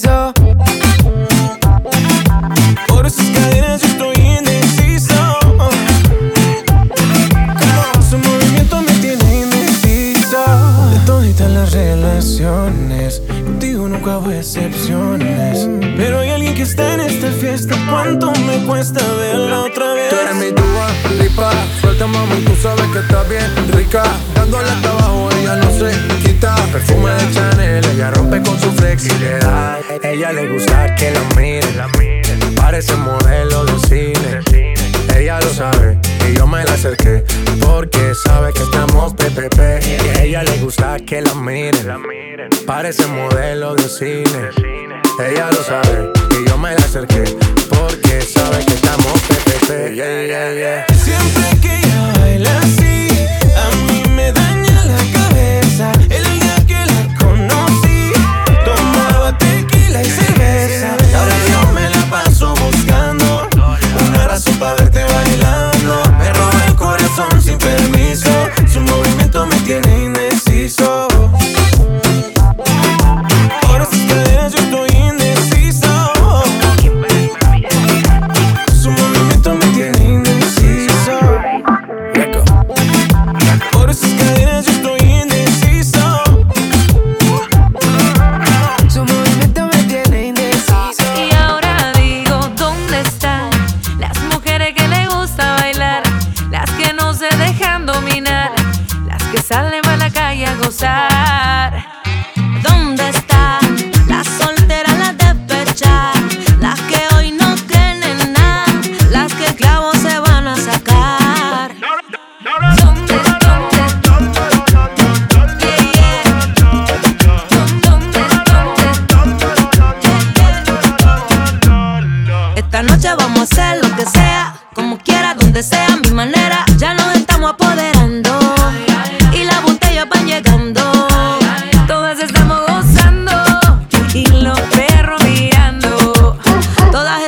Indeciso. 0.00 0.32
Por 2.88 3.06
esas 3.06 3.26
cadenas 3.30 3.80
yo 3.82 3.88
estoy 3.88 4.16
indeciso. 4.38 5.14
Su 8.08 8.18
movimiento 8.18 8.80
me 8.82 8.92
tiene 8.94 9.40
indeciso. 9.42 10.38
De 10.92 10.98
toditas 11.06 11.50
las 11.50 11.72
relaciones, 11.72 13.22
contigo 13.44 13.88
nunca 13.88 14.18
hubo 14.18 14.30
excepciones. 14.30 14.79
Que 16.60 16.64
está 16.64 16.92
en 16.92 17.00
esta 17.00 17.32
fiesta. 17.32 17.74
¿Cuánto 17.88 18.32
me 18.32 18.66
cuesta 18.66 19.00
verla 19.14 19.62
otra 19.62 19.94
vez? 19.94 20.10
Tú 20.10 20.16
eres 20.16 20.34
mi 20.34 20.50
dúa, 20.50 20.88
lipa, 21.18 21.50
suelta 21.80 22.06
mami, 22.06 22.44
tú 22.44 22.54
sabes 22.54 22.84
que 22.92 22.98
estás 22.98 23.26
bien 23.30 23.50
rica. 23.72 24.02
Dándole 24.34 24.68
hasta 24.68 24.90
abajo, 24.90 25.30
ella 25.40 25.56
no 25.56 25.70
se 25.70 25.90
quita. 26.22 26.54
Perfume 26.70 27.12
de 27.12 27.32
Chanel, 27.32 27.84
ella 27.86 28.10
rompe 28.10 28.42
con 28.42 28.60
su 28.60 28.70
flexibilidad. 28.72 29.78
Ella 30.02 30.32
le 30.32 30.48
gusta 30.48 30.94
que 30.96 31.10
la 31.12 31.22
miren, 31.34 32.54
parece 32.56 32.94
modelo 32.94 33.64
de 33.64 33.78
cine. 33.88 34.40
Ella 35.16 35.40
lo 35.40 35.48
sabe 35.54 35.98
y 36.28 36.36
yo 36.36 36.46
me 36.46 36.62
la 36.62 36.74
acerqué 36.74 37.24
porque 37.58 38.12
sabe 38.14 38.52
que 38.52 38.64
estamos 38.64 39.14
PPP. 39.14 39.58
Y 39.86 40.18
a 40.18 40.22
ella 40.24 40.42
le 40.42 40.58
gusta 40.58 40.98
que 40.98 41.22
la 41.22 41.32
miren, 41.32 41.86
parece 42.66 43.06
modelo 43.06 43.76
de 43.76 43.88
cine. 43.88 44.89
Ella 45.18 45.50
lo 45.50 45.62
sabe 45.62 46.12
y 46.30 46.48
yo 46.48 46.56
me 46.56 46.70
la 46.74 46.84
acerqué 46.84 47.24
porque 47.68 48.22
sabe 48.22 48.64
que 48.64 48.74
estamos 48.74 49.12
PPP. 49.28 49.94
Yeah, 49.94 50.26
yeah, 50.26 50.54
yeah. 50.54 50.86
Siempre 50.94 51.60
que 51.60 51.76
ella 51.76 52.12
baila 52.18 52.58
así, 52.60 52.99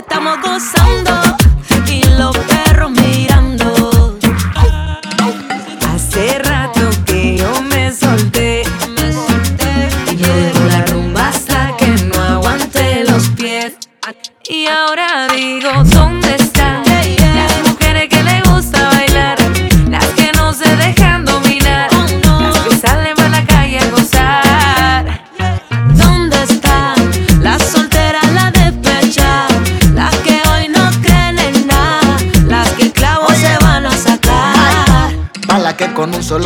estamos 0.03 0.39
gozando 0.43 1.13
y 1.89 2.03
los 2.19 2.37
perros 2.37 2.91
mirando. 2.91 3.32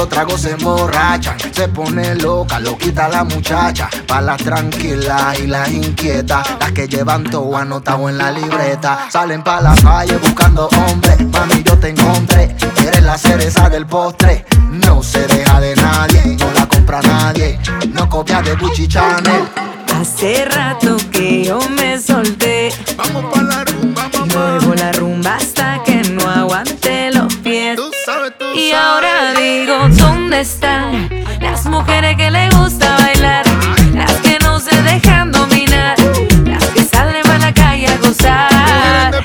Con 0.06 0.14
un 0.14 0.36
solo 0.36 0.36
trago 0.36 0.38
se 0.38 0.50
emborrachan. 0.52 1.36
Se 1.52 1.68
pone 1.68 2.14
loca, 2.16 2.60
lo 2.60 2.76
quita 2.76 3.08
la 3.08 3.24
muchacha. 3.24 3.88
Pa' 4.06 4.20
las 4.20 4.42
tranquilas 4.42 5.38
y 5.38 5.46
las 5.46 5.70
inquietas. 5.70 6.46
Las 6.60 6.72
que 6.72 6.88
llevan 6.88 7.24
todo 7.24 7.56
anotado 7.56 8.08
en 8.08 8.18
la 8.18 8.30
libreta. 8.30 9.08
Salen 9.10 9.42
pa' 9.42 9.60
la 9.60 9.74
calle 9.74 10.16
buscando 10.18 10.68
hombres. 10.68 11.20
Mami, 11.26 11.62
yo 11.62 11.78
te 11.78 11.88
encontré. 11.90 12.54
Eres 12.86 13.02
la 13.02 13.18
cereza 13.18 13.68
del 13.68 13.86
postre. 13.86 14.44
No 14.70 15.02
se 15.02 15.26
deja 15.26 15.60
de 15.60 15.74
nadie, 15.76 16.36
no 16.38 16.52
la 16.52 16.66
compra 16.68 17.00
nadie. 17.02 17.58
No 17.92 18.08
copia 18.08 18.42
de 18.42 18.54
Gucci 18.56 18.88
Chanel. 18.88 19.48
Hace 20.00 20.44
rato 20.44 20.96
que 21.10 21.44
yo 21.44 21.58
me 21.70 21.98
solté. 22.00 22.70
Vamos 22.96 23.24
pa' 23.32 23.42
la 23.42 23.64
rumba, 23.64 24.08
mamá. 24.12 24.26
Muevo 24.26 24.74
la 24.74 24.92
rumba 24.92 25.36
hasta 25.36 25.82
y 28.56 28.72
ahora 28.72 29.34
digo, 29.34 29.88
¿dónde 29.90 30.40
están 30.40 31.10
las 31.40 31.66
mujeres 31.66 32.16
que 32.16 32.30
le 32.30 32.48
gusta 32.50 32.96
bailar? 32.96 33.44
Las 33.92 34.12
que 34.14 34.38
no 34.42 34.58
se 34.58 34.82
dejan 34.82 35.30
dominar. 35.30 35.94
Las 36.44 36.64
que 36.70 36.82
salen 36.82 37.22
para 37.22 37.38
la 37.38 37.52
calle 37.52 37.86
a 37.86 37.96
gozar. 37.98 39.24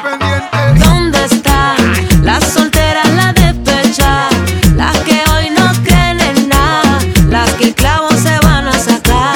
¿Dónde 0.80 1.26
están 1.26 1.78
las 2.24 2.44
solteras, 2.44 3.08
las 3.10 3.34
despechadas? 3.36 4.34
Las 4.76 4.98
que 4.99 5.24
hoy 5.34 5.49
no 5.52 5.72
creen 5.84 6.20
en 6.20 6.49
nada. 6.49 6.99
Las 7.30 7.49
que 7.53 7.66
el 7.70 7.76
clavo 7.76 8.10
se 8.12 8.38
van 8.40 8.68
a 8.68 8.74
sacar. 8.74 9.36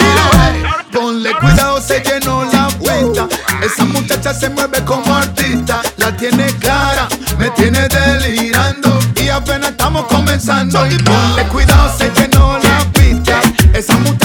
Ponle 0.91 1.31
cuidado, 1.35 1.79
se 1.79 2.01
llenó 2.01 2.43
la 2.51 2.67
vuelta. 2.79 3.27
Esa 3.63 3.85
muchacha 3.85 4.33
se 4.33 4.49
mueve 4.49 4.83
como 4.83 5.15
artista. 5.15 5.81
La 5.97 6.15
tiene 6.17 6.47
clara, 6.59 7.07
me 7.39 7.49
tiene 7.51 7.87
delirando. 7.87 8.94
Estamos 9.95 10.13
comenzando. 10.13 10.85
Y 10.87 10.97
ponle 10.97 11.47
cuidado, 11.47 11.97
se 11.97 12.11
llenó 12.11 12.57
la 12.57 12.79
pista. 12.91 13.39
Esa 13.73 13.97
muchacha 13.99 14.24